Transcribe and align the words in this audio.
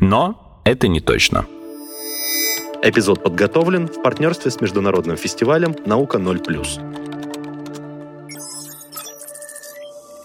Но 0.00 0.60
это 0.64 0.88
не 0.88 1.00
точно. 1.00 1.46
Эпизод 2.82 3.22
подготовлен 3.22 3.88
в 3.88 4.02
партнерстве 4.02 4.50
с 4.50 4.60
международным 4.60 5.16
фестивалем 5.16 5.74
«Наука 5.84 6.18
0+.» 6.18 6.97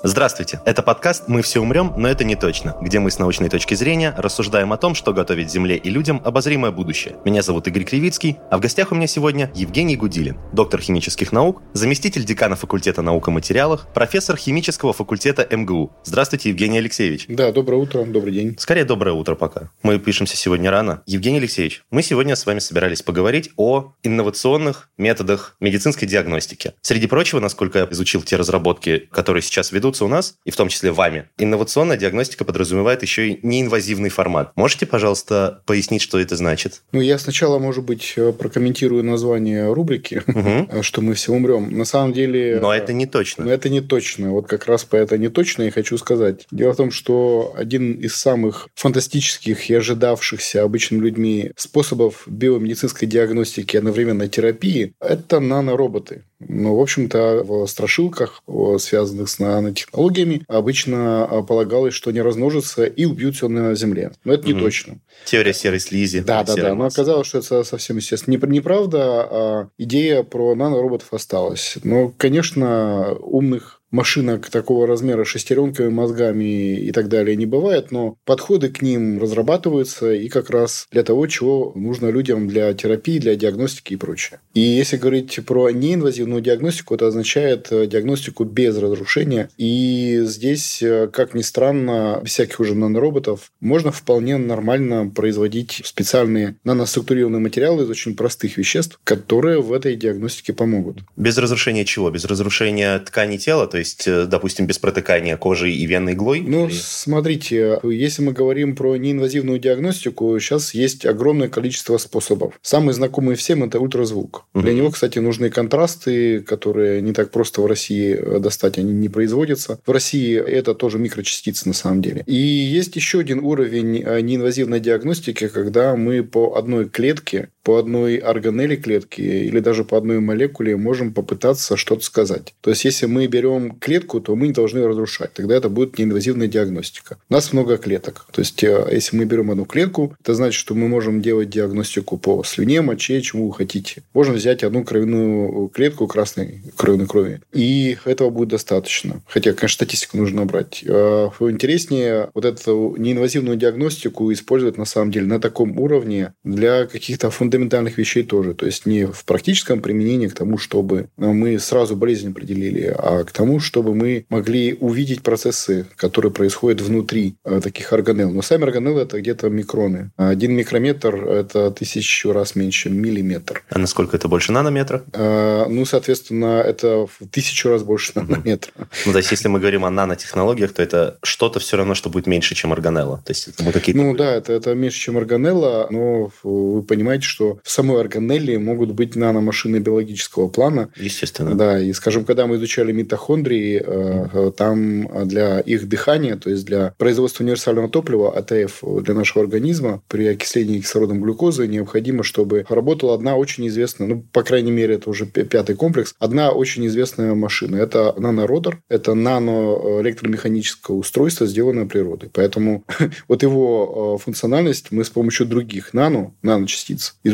Здравствуйте, 0.06 0.60
это 0.66 0.84
подкаст 0.84 1.30
«Мы 1.30 1.42
все 1.42 1.62
умрем, 1.62 1.94
но 1.96 2.10
это 2.10 2.26
не 2.26 2.36
точно», 2.36 2.76
где 2.82 3.00
мы 3.00 3.10
с 3.10 3.20
научной 3.20 3.48
точки 3.48 3.74
зрения 3.74 4.14
рассуждаем 4.18 4.74
о 4.74 4.78
том, 4.78 4.96
что 4.96 5.14
готовит 5.14 5.50
Земле 5.50 5.78
и 5.78 5.90
людям 5.90 6.22
обозримое 6.26 6.72
будущее. 6.72 7.16
Меня 7.24 7.42
зовут 7.42 7.70
Игорь 7.70 7.86
Кривицкий, 7.86 8.38
а 8.52 8.58
в 8.58 8.60
гостях 8.60 8.92
у 8.92 8.96
меня 8.96 9.08
сегодня 9.08 9.50
Евгений 9.56 9.96
Гудилин, 9.96 10.38
доктор 10.52 10.82
химических 10.82 11.32
наук, 11.32 11.62
заместитель 11.72 12.26
декана 12.26 12.58
факультета 12.58 13.02
наук 13.02 13.30
о 13.30 13.32
материалах, 13.32 13.88
профессор 13.94 14.36
химического 14.36 14.92
факультета 14.92 15.48
МГУ. 15.50 15.94
Здравствуйте, 16.04 16.50
Евгений 16.50 16.80
Алексеевич. 16.80 17.24
Да, 17.30 17.54
доброе 17.54 17.78
утро, 17.78 18.04
добрый 18.04 18.34
день. 18.34 18.58
Скорее, 18.60 18.84
доброе 18.84 19.14
утро 19.14 19.36
пока. 19.36 19.70
Мы 19.84 20.00
пишемся 20.00 20.36
сегодня 20.36 20.70
рано. 20.70 21.02
Евгений 21.06 21.38
Алексеевич, 21.38 21.82
мы 21.92 22.04
сегодня 22.04 22.36
с 22.36 22.46
вами 22.46 22.60
собирались 22.60 23.02
поговорить 23.02 23.52
о 23.56 23.94
инновационных 24.04 24.90
методах 24.98 25.56
медицинской 25.62 26.10
диагностики. 26.10 26.74
Среди 26.82 27.08
прочего, 27.08 27.40
насколько 27.40 27.80
я 27.80 27.88
изучил 27.90 28.22
те 28.22 28.36
разработки, 28.36 29.08
которые 29.10 29.42
сейчас 29.42 29.72
ведут 29.72 29.93
ведутся 29.94 30.06
у 30.06 30.08
нас, 30.08 30.36
и 30.46 30.52
в 30.52 30.56
том 30.56 30.70
числе 30.70 30.92
вами, 30.92 31.30
инновационная 31.38 31.98
диагностика 31.98 32.46
подразумевает 32.46 33.04
еще 33.04 33.30
и 33.30 33.40
неинвазивный 33.44 34.10
формат. 34.10 34.52
Можете, 34.56 34.86
пожалуйста, 34.86 35.62
пояснить, 35.66 36.02
что 36.02 36.20
это 36.20 36.36
значит? 36.36 36.82
Ну, 36.92 37.02
я 37.02 37.20
сначала, 37.20 37.60
может 37.60 37.84
быть, 37.84 38.14
э, 38.16 38.34
прокомментирую 38.34 39.04
название 39.04 39.72
рубрики, 39.72 40.24
угу. 40.28 40.82
что 40.82 41.02
мы 41.02 41.14
все 41.14 41.32
умрем. 41.32 41.78
На 41.78 41.86
самом 41.86 42.14
деле... 42.14 42.60
Но 42.62 42.74
это 42.74 42.94
не 42.94 43.06
точно. 43.06 43.46
Но 43.46 43.52
это 43.52 43.70
не 43.70 43.82
точно. 43.82 44.32
Вот 44.32 44.48
как 44.48 44.66
раз 44.68 44.84
по 44.84 44.96
это 44.96 45.18
не 45.18 45.30
точно 45.30 45.64
я 45.64 45.72
хочу 45.72 45.98
сказать. 45.98 46.48
Дело 46.52 46.74
в 46.74 46.78
том, 46.78 46.92
что 46.92 47.54
один 47.56 47.94
из 47.94 48.16
самых 48.16 48.68
фантастических 48.76 49.70
и 49.70 49.76
ожидавшихся 49.76 50.64
обычными 50.64 51.04
людьми 51.04 51.52
способов 51.56 52.24
биомедицинской 52.26 53.08
диагностики 53.08 53.76
и 53.76 53.80
одновременной 53.80 54.30
терапии– 54.30 54.94
это 55.00 55.40
нанороботы. 55.40 56.24
Ну, 56.48 56.76
в 56.76 56.82
общем-то, 56.82 57.44
в 57.44 57.68
страшилках, 57.68 58.44
связанных 58.78 59.30
с 59.30 59.40
нанотехнологиями, 59.40 60.44
обычно 60.48 61.26
а, 61.26 61.44
полагалось, 61.44 61.94
что 61.94 62.10
они 62.10 62.22
размножатся 62.22 62.86
и 62.86 63.06
убьют 63.06 63.36
все 63.36 63.48
на 63.48 63.76
Земле. 63.76 64.12
Но 64.24 64.34
это 64.34 64.48
не 64.48 64.54
угу. 64.54 64.62
точно. 64.62 65.00
Теория 65.26 65.54
серой 65.54 65.80
слизи. 65.80 66.22
Да, 66.22 66.44
да, 66.44 66.56
да. 66.56 66.76
Но 66.76 66.86
оказалось, 66.86 67.28
что 67.28 67.40
это 67.40 67.64
совсем 67.64 67.98
естественно. 67.98 68.36
Неправда, 68.54 69.00
а 69.04 69.70
идея 69.78 70.24
про 70.24 70.56
нанороботов 70.56 71.14
осталась. 71.14 71.78
Но, 71.84 72.14
конечно, 72.18 73.16
умных 73.20 73.82
машинок 73.94 74.50
такого 74.50 74.88
размера 74.88 75.24
шестеренками, 75.24 75.90
мозгами 75.90 76.76
и 76.76 76.92
так 76.92 77.08
далее 77.08 77.38
не 77.38 77.46
бывает, 77.46 77.92
но 77.92 78.18
подходы 78.26 78.70
к 78.70 78.82
ним 78.82 79.22
разрабатываются 79.22 80.12
и 80.12 80.28
как 80.28 80.50
раз 80.50 80.88
для 80.92 81.04
того, 81.04 81.28
чего 81.28 81.72
нужно 81.76 82.10
людям 82.10 82.48
для 82.48 82.74
терапии, 82.74 83.20
для 83.20 83.36
диагностики 83.36 83.94
и 83.94 83.98
прочее. 83.98 84.40
И 84.54 84.62
если 84.62 84.98
говорить 84.98 85.40
про 85.46 85.70
неинвазивную 85.70 86.42
диагностику, 86.42 86.96
это 86.96 87.08
означает 87.08 87.68
э, 87.72 87.86
диагностику 87.86 88.44
без 88.44 88.78
разрушения. 88.78 89.50
И 89.58 90.22
здесь, 90.24 90.82
э, 90.82 91.08
как 91.14 91.36
ни 91.36 91.44
странно, 91.44 92.20
без 92.24 92.32
всяких 92.32 92.60
уже 92.60 92.76
нанороботов, 92.76 93.52
можно 93.60 93.92
вполне 93.92 94.38
нормально 94.38 95.12
производить 95.14 95.82
специальные 95.86 96.56
наноструктурированные 96.64 97.40
материалы 97.40 97.84
из 97.84 97.90
очень 97.90 98.16
простых 98.16 98.58
веществ, 98.58 99.00
которые 99.04 99.62
в 99.62 99.72
этой 99.72 99.96
диагностике 99.96 100.54
помогут. 100.54 101.02
Без 101.16 101.38
разрушения 101.38 101.86
чего? 101.86 102.10
Без 102.10 102.26
разрушения 102.26 102.98
ткани 103.00 103.38
тела? 103.38 103.68
То 103.68 103.78
есть, 103.78 103.83
э, 104.08 104.26
допустим, 104.26 104.68
без 104.68 104.80
протыкания 104.80 105.38
кожи 105.38 105.72
и 105.72 105.86
венной 105.86 106.14
иглой? 106.14 106.42
Ну, 106.42 106.68
или... 106.68 106.74
смотрите, 106.74 107.80
если 107.84 108.22
мы 108.22 108.32
говорим 108.32 108.76
про 108.76 108.96
неинвазивную 108.96 109.60
диагностику, 109.60 110.40
сейчас 110.40 110.74
есть 110.74 111.06
огромное 111.06 111.50
количество 111.50 111.98
способов. 111.98 112.54
Самый 112.62 112.94
знакомый 112.94 113.36
всем– 113.36 113.64
это 113.66 113.80
ультразвук. 113.80 114.46
Угу. 114.54 114.64
Для 114.64 114.74
него, 114.74 114.92
кстати, 114.92 115.20
нужны 115.20 115.50
контрасты, 115.50 116.42
которые 116.42 117.02
не 117.02 117.14
так 117.14 117.32
просто 117.32 117.62
в 117.62 117.66
России 117.66 118.16
э, 118.16 118.40
достать, 118.40 118.78
они 118.78 118.94
не 118.94 119.10
производятся. 119.10 119.80
В 119.86 119.92
России 119.92 120.36
это 120.36 120.74
тоже 120.74 121.00
микрочастицы 121.00 121.68
на 121.68 121.74
самом 121.74 122.02
деле. 122.02 122.24
И 122.26 122.36
есть 122.36 122.96
еще 122.96 123.20
один 123.20 123.40
уровень 123.40 124.02
э, 124.04 124.22
неинвазивной 124.22 124.80
диагностики, 124.80 125.48
когда 125.48 125.96
мы 125.96 126.24
по 126.24 126.56
одной 126.56 126.90
клетке 126.90 127.50
по 127.64 127.78
одной 127.78 128.18
органели 128.18 128.76
клетки 128.76 129.22
или 129.22 129.60
даже 129.60 129.86
по 129.86 129.98
одной 129.98 130.20
молекуле 130.20 130.76
можем 130.76 131.14
попытаться 131.14 131.78
что-то 131.78 132.04
сказать. 132.04 132.54
То 132.62 132.70
есть, 132.70 132.86
если 132.86 133.06
мы 133.06 133.28
берем 133.28 133.78
клетку, 133.80 134.20
то 134.20 134.36
мы 134.36 134.48
не 134.48 134.54
должны 134.54 134.86
разрушать. 134.86 135.34
Тогда 135.34 135.56
это 135.56 135.70
будет 135.70 135.98
неинвазивная 135.98 136.48
диагностика. 136.48 137.18
У 137.30 137.34
нас 137.34 137.54
много 137.54 137.78
клеток. 137.78 138.28
То 138.32 138.42
есть, 138.42 138.64
э, 138.64 138.88
если 138.92 139.16
мы 139.16 139.26
берем 139.26 139.50
одну 139.50 139.66
клетку, 139.66 140.16
это 140.22 140.34
значит, 140.34 140.60
что 140.60 140.76
мы 140.76 140.88
можем 140.88 141.22
делать 141.22 141.50
диагностику 141.50 142.18
по 142.18 142.44
слюне, 142.44 142.82
моче, 142.82 143.22
чему 143.22 143.48
вы 143.48 143.54
хотите. 143.54 144.04
Можно 144.14 144.34
взять 144.34 144.64
одну 144.64 144.84
кровяную 144.84 145.70
клетку 145.70 146.08
красной 146.08 146.62
кровяной 146.76 147.08
крови. 147.08 147.42
И 147.54 147.98
этого 148.06 148.30
будет 148.30 148.50
достаточно. 148.50 149.22
Хотя, 149.28 149.54
конечно, 149.54 149.76
статистику 149.76 150.18
нужно 150.18 150.46
брать. 150.46 150.84
А 150.88 151.30
интереснее 151.40 152.30
вот 152.34 152.46
эту 152.46 152.96
неинвазивную 152.98 153.58
диагностику 153.58 154.32
использовать 154.34 154.78
на 154.78 154.86
самом 154.86 155.12
деле 155.12 155.28
на 155.28 155.40
таком 155.40 155.80
уровне 155.80 156.34
для 156.44 156.86
каких-то 156.86 157.30
фундаментальных 157.30 157.53
фундаментальных 157.54 157.98
вещей 157.98 158.24
тоже. 158.24 158.54
То 158.54 158.66
есть 158.66 158.86
не 158.86 159.06
в 159.06 159.26
практическом 159.26 159.82
применении 159.82 160.28
к 160.28 160.34
тому, 160.34 160.58
чтобы 160.58 161.10
мы 161.18 161.60
сразу 161.60 161.96
болезнь 161.96 162.30
определили, 162.30 162.96
а 162.98 163.24
к 163.24 163.32
тому, 163.32 163.60
чтобы 163.60 163.94
мы 163.94 164.26
могли 164.30 164.76
увидеть 164.80 165.22
процессы, 165.22 165.86
которые 165.96 166.32
происходят 166.32 166.82
внутри 166.82 167.36
э, 167.46 167.62
таких 167.62 167.94
органелл. 167.94 168.32
Но 168.32 168.42
сами 168.42 168.64
органеллы 168.64 169.02
это 169.02 169.20
где-то 169.20 169.50
микроны. 169.50 170.12
Один 170.18 170.54
микрометр 170.56 171.16
это 171.16 171.70
тысячу 171.72 172.34
раз 172.34 172.56
меньше 172.56 172.90
миллиметр. 172.90 173.64
А 173.70 173.78
насколько 173.78 174.18
это 174.18 174.28
больше 174.28 174.52
нанометра? 174.52 175.04
А, 175.14 175.68
ну, 175.70 175.86
соответственно, 175.86 176.62
это 176.62 177.06
в 177.06 177.28
тысячу 177.30 177.70
раз 177.70 177.84
больше 177.84 178.14
нанометра. 178.16 178.72
Ну, 179.06 179.12
то 179.12 179.20
есть, 179.20 179.32
если 179.32 179.48
мы 179.48 179.60
говорим 179.60 179.86
о 179.86 179.92
нанотехнологиях, 179.92 180.74
то 180.74 180.82
это 180.82 181.18
что-то 181.22 181.60
все 181.60 181.78
равно, 181.78 181.94
что 181.94 182.10
будет 182.10 182.26
меньше, 182.28 182.56
чем 182.56 182.72
органелла. 182.72 183.22
То 183.26 183.32
есть, 183.32 183.48
это 183.48 183.72
какие-то... 183.72 184.02
Ну, 184.02 184.16
да, 184.16 184.34
это, 184.34 184.54
это 184.54 184.74
меньше, 184.74 185.00
чем 185.00 185.18
органелла, 185.18 185.88
но 185.92 186.32
вы 186.44 186.82
понимаете, 186.82 187.26
что 187.26 187.43
что 187.44 187.60
в 187.64 187.70
самой 187.70 188.00
органелле 188.00 188.58
могут 188.58 188.92
быть 188.92 189.16
наномашины 189.16 189.78
биологического 189.78 190.48
плана. 190.48 190.90
Естественно. 190.96 191.56
Да, 191.56 191.80
и, 191.80 191.92
скажем, 191.94 192.26
когда 192.26 192.48
мы 192.48 192.56
изучали 192.56 192.92
митохондрии, 192.92 193.82
э, 193.86 194.52
там 194.56 195.28
для 195.28 195.60
их 195.60 195.88
дыхания, 195.90 196.38
то 196.38 196.50
есть 196.50 196.66
для 196.66 196.94
производства 196.98 197.44
универсального 197.44 197.90
топлива, 197.90 198.38
АТФ, 198.38 198.84
для 199.02 199.14
нашего 199.14 199.44
организма, 199.44 200.02
при 200.08 200.28
окислении 200.28 200.80
кислородом 200.80 201.22
глюкозы 201.22 201.68
необходимо, 201.68 202.24
чтобы 202.24 202.66
работала 202.70 203.14
одна 203.14 203.36
очень 203.36 203.68
известная, 203.68 204.08
ну, 204.08 204.26
по 204.32 204.44
крайней 204.44 204.72
мере, 204.72 204.96
это 204.96 205.10
уже 205.10 205.26
пятый 205.26 205.76
комплекс, 205.76 206.16
одна 206.20 206.52
очень 206.52 206.88
известная 206.88 207.34
машина. 207.34 207.76
Это 207.76 208.14
нанородер, 208.18 208.82
это 208.90 209.14
наноэлектромеханическое 209.16 210.96
устройство, 210.96 211.46
сделанное 211.46 211.86
природой. 211.86 212.30
Поэтому 212.32 212.86
вот 213.28 213.44
его 213.44 214.16
э, 214.18 214.24
функциональность 214.24 214.92
мы 214.92 215.04
с 215.04 215.10
помощью 215.10 215.46
других 215.46 215.94
нано, 215.94 216.34
наночастиц 216.42 217.16
изучали. 217.24 217.33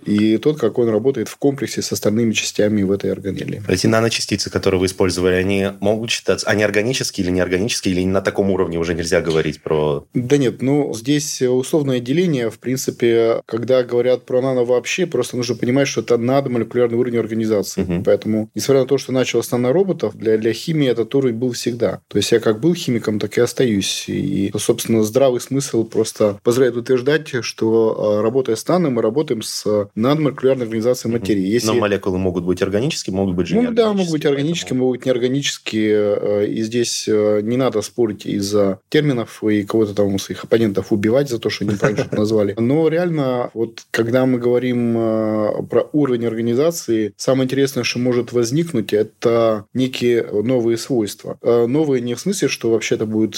тот, 0.37 0.59
как 0.59 0.77
он 0.77 0.89
работает 0.89 1.27
в 1.27 1.37
комплексе 1.37 1.81
с 1.81 1.91
остальными 1.91 2.33
частями 2.33 2.83
в 2.83 2.91
этой 2.91 3.11
органелле. 3.11 3.63
Эти 3.67 3.87
наночастицы, 3.87 4.49
которые 4.49 4.79
вы 4.79 4.85
использовали, 4.87 5.35
они 5.35 5.67
могут 5.79 6.11
считаться, 6.11 6.47
они 6.47 6.63
органические 6.63 7.25
или 7.25 7.31
неорганические, 7.31 7.93
или 7.93 8.05
на 8.05 8.21
таком 8.21 8.51
уровне 8.51 8.77
уже 8.77 8.93
нельзя 8.93 9.21
говорить 9.21 9.61
про... 9.61 10.05
Да 10.13 10.37
нет, 10.37 10.61
ну, 10.61 10.93
здесь 10.93 11.41
условное 11.41 11.99
деление, 11.99 12.49
в 12.49 12.59
принципе, 12.59 13.41
когда 13.45 13.83
говорят 13.83 14.25
про 14.25 14.41
нано 14.41 14.63
вообще, 14.63 15.05
просто 15.05 15.37
нужно 15.37 15.55
понимать, 15.55 15.87
что 15.87 16.01
это 16.01 16.17
надомолекулярный 16.17 16.97
уровень 16.97 17.17
организации. 17.17 17.83
Угу. 17.83 18.03
Поэтому, 18.05 18.49
несмотря 18.55 18.81
на 18.81 18.87
то, 18.87 18.97
что 18.97 19.11
началось 19.11 19.47
с 19.47 19.51
нанороботов, 19.51 20.15
для, 20.15 20.37
для 20.37 20.53
химии 20.53 20.87
этот 20.87 21.13
уровень 21.15 21.35
был 21.35 21.51
всегда. 21.51 22.01
То 22.07 22.17
есть, 22.17 22.31
я 22.31 22.39
как 22.39 22.59
был 22.59 22.73
химиком, 22.73 23.19
так 23.19 23.37
и 23.37 23.41
остаюсь. 23.41 24.05
И, 24.07 24.51
собственно, 24.57 25.03
здравый 25.03 25.41
смысл 25.41 25.83
просто 25.83 26.39
позволяет 26.43 26.75
утверждать, 26.77 27.29
что 27.41 28.19
а, 28.19 28.21
работая 28.21 28.55
с 28.55 28.67
нано, 28.67 28.89
мы 28.89 29.01
работаем 29.01 29.41
с 29.41 29.89
надмолекулярной 29.95 30.65
организации 30.65 31.09
материи. 31.09 31.45
Если... 31.45 31.67
Но 31.67 31.75
молекулы 31.75 32.17
могут 32.17 32.43
быть 32.43 32.61
органические, 32.61 33.15
могут 33.15 33.35
быть 33.35 33.47
же 33.47 33.55
Ну 33.55 33.71
да, 33.71 33.93
могут 33.93 34.11
быть 34.11 34.25
органические, 34.25 34.69
поэтому... 34.69 34.81
могут 34.81 34.99
быть 34.99 35.05
неорганические. 35.05 36.47
И 36.49 36.61
здесь 36.63 37.07
не 37.07 37.57
надо 37.57 37.81
спорить 37.81 38.25
из-за 38.25 38.79
терминов 38.89 39.43
и 39.43 39.63
кого-то 39.63 39.93
там 39.93 40.13
у 40.13 40.19
своих 40.19 40.43
оппонентов 40.43 40.91
убивать 40.91 41.29
за 41.29 41.39
то, 41.39 41.49
что 41.49 41.65
они 41.65 41.75
правильно 41.75 42.07
назвали. 42.11 42.55
Но 42.57 42.87
реально, 42.87 43.49
вот 43.53 43.83
когда 43.91 44.25
мы 44.25 44.39
говорим 44.39 44.93
про 45.67 45.87
уровень 45.91 46.25
организации, 46.25 47.13
самое 47.17 47.45
интересное, 47.45 47.83
что 47.83 47.99
может 47.99 48.31
возникнуть, 48.31 48.93
это 48.93 49.65
некие 49.73 50.25
новые 50.31 50.77
свойства. 50.77 51.37
Новые 51.41 52.01
не 52.01 52.15
в 52.15 52.19
смысле, 52.19 52.47
что 52.47 52.71
вообще-то 52.71 53.05
будет 53.05 53.35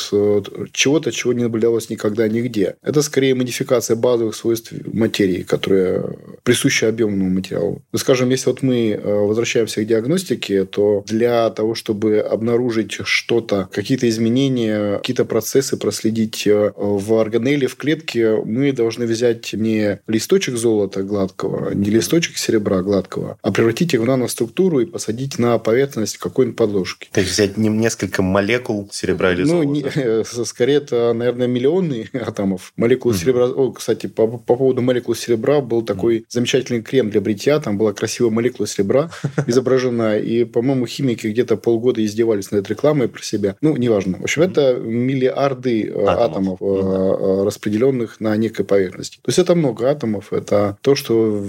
чего-то, 0.71 1.11
чего 1.11 1.33
не 1.33 1.43
наблюдалось 1.43 1.89
никогда 1.89 2.27
нигде. 2.27 2.75
Это 2.81 3.01
скорее 3.01 3.35
модификация 3.35 3.95
базовых 3.95 4.35
свойств 4.35 4.73
материи, 4.91 5.43
которая 5.43 6.03
присуща 6.43 6.89
объемному 6.89 7.29
материалу. 7.29 7.81
Ну, 7.91 7.99
скажем, 7.99 8.29
если 8.29 8.49
вот 8.49 8.61
мы 8.61 8.91
э, 8.91 9.01
возвращаемся 9.01 9.81
к 9.81 9.87
диагностике, 9.87 10.65
то 10.65 11.03
для 11.07 11.49
того, 11.49 11.75
чтобы 11.75 12.19
обнаружить 12.19 12.99
что-то, 13.03 13.69
какие-то 13.71 14.07
изменения, 14.09 14.97
какие-то 14.97 15.25
процессы 15.25 15.77
проследить 15.77 16.45
э, 16.45 16.71
в 16.75 17.13
органелле, 17.19 17.67
в 17.67 17.75
клетке, 17.75 18.35
мы 18.43 18.71
должны 18.73 19.05
взять 19.05 19.53
не 19.53 19.99
листочек 20.07 20.57
золота 20.57 21.03
гладкого, 21.03 21.73
не 21.73 21.89
листочек 21.89 22.37
серебра 22.37 22.81
гладкого, 22.81 23.37
а 23.41 23.51
превратить 23.51 23.93
их 23.93 24.01
в 24.01 24.05
наноструктуру 24.05 24.81
и 24.81 24.85
посадить 24.85 25.39
на 25.39 25.57
поверхность 25.59 26.17
какой-нибудь 26.17 26.57
подложки. 26.57 27.09
То 27.11 27.21
есть 27.21 27.31
взять 27.31 27.57
несколько 27.57 28.21
молекул 28.21 28.89
серебра 28.91 29.33
или 29.33 29.43
золота? 29.43 30.25
Ну, 30.35 30.45
скорее, 30.45 30.77
это, 30.77 31.13
наверное, 31.13 31.47
миллионы 31.47 32.09
атомов. 32.13 32.73
Молекулы 32.75 33.13
mm-hmm. 33.13 33.17
серебра... 33.17 33.47
О, 33.47 33.71
кстати, 33.71 34.07
по, 34.07 34.27
по 34.27 34.55
поводу 34.55 34.81
молекул 34.81 35.15
серебра 35.15 35.61
был 35.61 35.83
такой. 35.83 36.25
Замечательный 36.33 36.81
крем 36.81 37.09
для 37.09 37.21
бритья. 37.21 37.59
Там 37.59 37.77
была 37.77 37.93
красивая 37.93 38.31
молекула 38.31 38.67
серебра 38.67 39.09
изображена. 39.47 40.17
И, 40.17 40.43
по-моему, 40.43 40.87
химики 40.87 41.27
где-то 41.27 41.57
полгода 41.57 42.03
издевались 42.03 42.51
над 42.51 42.67
рекламой 42.69 43.07
про 43.07 43.21
себя. 43.21 43.55
Ну, 43.61 43.77
неважно. 43.77 44.17
В 44.17 44.23
общем, 44.23 44.41
это 44.41 44.75
миллиарды 44.75 45.87
э, 45.87 46.05
атомов, 46.05 46.61
атомов 46.61 47.45
распределенных 47.45 48.19
на 48.19 48.35
некой 48.35 48.65
поверхности. 48.65 49.17
То 49.17 49.29
есть, 49.29 49.39
это 49.39 49.55
много 49.55 49.89
атомов. 49.89 50.33
Это 50.33 50.77
то, 50.81 50.95
что 50.95 51.45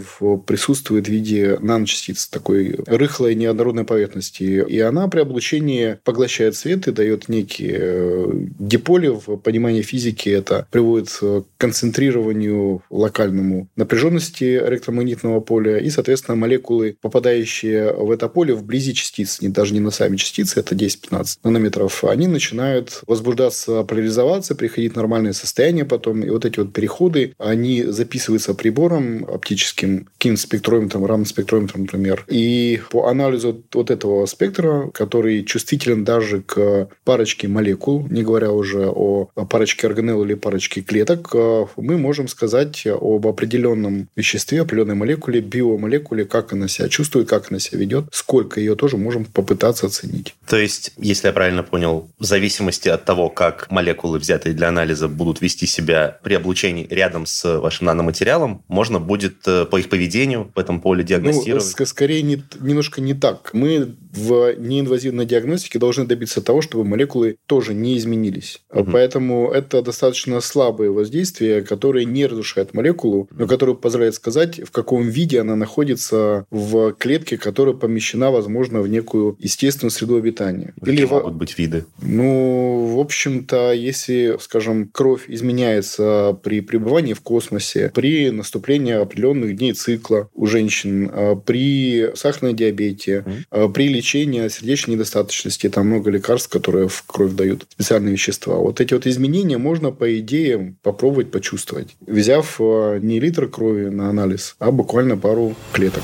присутствует 0.46 1.06
в 1.06 1.10
виде 1.10 1.58
наночастиц 1.60 2.28
такой 2.28 2.78
рыхлой 2.86 3.34
неоднородной 3.34 3.84
поверхности. 3.84 4.64
И 4.68 4.78
она 4.80 5.08
при 5.08 5.20
облучении 5.20 5.98
поглощает 6.04 6.56
свет 6.56 6.86
и 6.86 6.92
дает 6.92 7.28
некие 7.28 7.78
э, 7.80 8.32
диполи 8.58 9.08
в 9.08 9.36
понимании 9.36 9.82
физики. 9.82 10.28
Это 10.28 10.66
приводит 10.70 11.08
к 11.10 11.44
концентрированию 11.56 12.82
локальному 12.90 13.68
напряженности 13.76 14.73
электромагнитного 14.74 15.40
поля 15.40 15.78
и, 15.78 15.90
соответственно, 15.90 16.36
молекулы, 16.36 16.96
попадающие 17.00 17.92
в 17.92 18.10
это 18.10 18.28
поле 18.28 18.54
вблизи 18.54 18.94
частиц, 18.94 19.40
не, 19.40 19.48
даже 19.48 19.74
не 19.74 19.80
на 19.80 19.90
сами 19.90 20.16
частицы, 20.16 20.60
это 20.60 20.74
10-15 20.74 21.38
нанометров, 21.44 22.04
они 22.04 22.26
начинают 22.26 23.02
возбуждаться, 23.06 23.84
поляризоваться, 23.84 24.54
приходить 24.54 24.92
в 24.92 24.96
нормальное 24.96 25.32
состояние 25.32 25.84
потом. 25.84 26.22
И 26.22 26.30
вот 26.30 26.44
эти 26.44 26.58
вот 26.58 26.72
переходы, 26.72 27.34
они 27.38 27.82
записываются 27.82 28.54
прибором 28.54 29.24
оптическим, 29.24 30.08
каким 30.18 30.36
спектрометром, 30.36 31.04
рамоспектрометром, 31.04 31.82
например. 31.82 32.24
И 32.28 32.80
по 32.90 33.08
анализу 33.08 33.62
вот 33.72 33.90
этого 33.90 34.26
спектра, 34.26 34.90
который 34.92 35.44
чувствителен 35.44 36.04
даже 36.04 36.42
к 36.42 36.88
парочке 37.04 37.48
молекул, 37.48 38.06
не 38.08 38.22
говоря 38.22 38.50
уже 38.52 38.88
о 38.88 39.28
парочке 39.50 39.86
органелл 39.86 40.24
или 40.24 40.34
парочке 40.34 40.80
клеток, 40.80 41.30
э, 41.34 41.66
мы 41.76 41.98
можем 41.98 42.28
сказать 42.28 42.86
об 42.86 43.26
определенном 43.26 44.08
веществе, 44.16 44.63
определенной 44.64 44.94
молекуле, 44.94 45.40
биомолекуле, 45.40 46.24
как 46.24 46.52
она 46.52 46.68
себя 46.68 46.88
чувствует, 46.88 47.28
как 47.28 47.50
она 47.50 47.58
себя 47.58 47.78
ведет, 47.78 48.06
сколько 48.12 48.60
ее 48.60 48.74
тоже 48.74 48.96
можем 48.96 49.24
попытаться 49.24 49.86
оценить. 49.86 50.34
То 50.46 50.56
есть, 50.56 50.92
если 50.98 51.28
я 51.28 51.32
правильно 51.32 51.62
понял, 51.62 52.08
в 52.18 52.24
зависимости 52.24 52.88
от 52.88 53.04
того, 53.04 53.30
как 53.30 53.70
молекулы, 53.70 54.18
взятые 54.18 54.54
для 54.54 54.68
анализа, 54.68 55.08
будут 55.08 55.40
вести 55.40 55.66
себя 55.66 56.18
при 56.22 56.34
облучении 56.34 56.86
рядом 56.90 57.26
с 57.26 57.58
вашим 57.58 57.86
наноматериалом, 57.86 58.62
можно 58.68 59.00
будет 59.00 59.46
э, 59.46 59.64
по 59.64 59.76
их 59.76 59.88
поведению 59.88 60.50
в 60.54 60.58
этом 60.58 60.80
поле 60.80 61.04
диагностировать? 61.04 61.74
Ну, 61.78 61.86
скорее, 61.86 62.22
не, 62.22 62.42
немножко 62.60 63.00
не 63.00 63.14
так. 63.14 63.50
Мы 63.52 63.94
в 64.16 64.54
неинвазивной 64.56 65.26
диагностике 65.26 65.78
должны 65.78 66.06
добиться 66.06 66.40
того, 66.40 66.62
чтобы 66.62 66.84
молекулы 66.84 67.36
тоже 67.46 67.74
не 67.74 67.98
изменились. 67.98 68.62
Угу. 68.72 68.92
Поэтому 68.92 69.50
это 69.50 69.82
достаточно 69.82 70.40
слабые 70.40 70.90
воздействия, 70.90 71.62
которые 71.62 72.04
не 72.04 72.26
разрушают 72.26 72.74
молекулу, 72.74 73.28
но 73.30 73.46
которые 73.46 73.76
позволяют 73.76 74.14
сказать, 74.14 74.60
в 74.64 74.70
каком 74.70 75.08
виде 75.08 75.40
она 75.40 75.56
находится 75.56 76.46
в 76.50 76.92
клетке, 76.92 77.36
которая 77.36 77.74
помещена, 77.74 78.30
возможно, 78.30 78.80
в 78.80 78.88
некую 78.88 79.36
естественную 79.38 79.90
среду 79.90 80.16
обитания. 80.16 80.72
Какие 80.78 80.94
Или 80.94 81.04
могут 81.06 81.34
быть 81.34 81.58
виды? 81.58 81.84
Ну, 82.00 82.94
в 82.94 83.00
общем-то, 83.00 83.72
если, 83.72 84.36
скажем, 84.40 84.88
кровь 84.92 85.24
изменяется 85.28 86.38
при 86.42 86.60
пребывании 86.60 87.14
в 87.14 87.20
космосе, 87.20 87.90
при 87.94 88.30
наступлении 88.30 88.94
определенных 88.94 89.56
дней 89.56 89.72
цикла 89.72 90.28
у 90.34 90.46
женщин, 90.46 91.10
а, 91.12 91.34
при 91.34 92.10
сахарном 92.14 92.54
диабете, 92.54 93.24
mm 93.26 93.72
при 93.74 93.88
лечении 93.88 94.03
сердечной 94.04 94.94
недостаточности, 94.94 95.68
там 95.68 95.86
много 95.86 96.10
лекарств, 96.10 96.48
которые 96.48 96.88
в 96.88 97.02
кровь 97.06 97.32
дают, 97.32 97.66
специальные 97.70 98.12
вещества. 98.12 98.56
Вот 98.56 98.80
эти 98.80 98.94
вот 98.94 99.06
изменения 99.06 99.58
можно, 99.58 99.90
по 99.90 100.18
идее, 100.18 100.76
попробовать 100.82 101.30
почувствовать, 101.30 101.96
взяв 102.06 102.56
э, 102.60 102.98
не 103.02 103.20
литр 103.20 103.48
крови 103.48 103.88
на 103.88 104.08
анализ, 104.08 104.56
а 104.58 104.70
буквально 104.70 105.16
пару 105.16 105.54
клеток. 105.72 106.02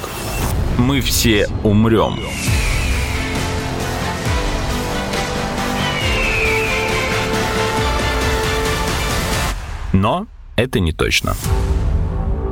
Мы 0.78 1.00
все 1.00 1.46
умрем. 1.62 2.18
Но 9.92 10.26
это 10.56 10.80
не 10.80 10.92
точно. 10.92 11.34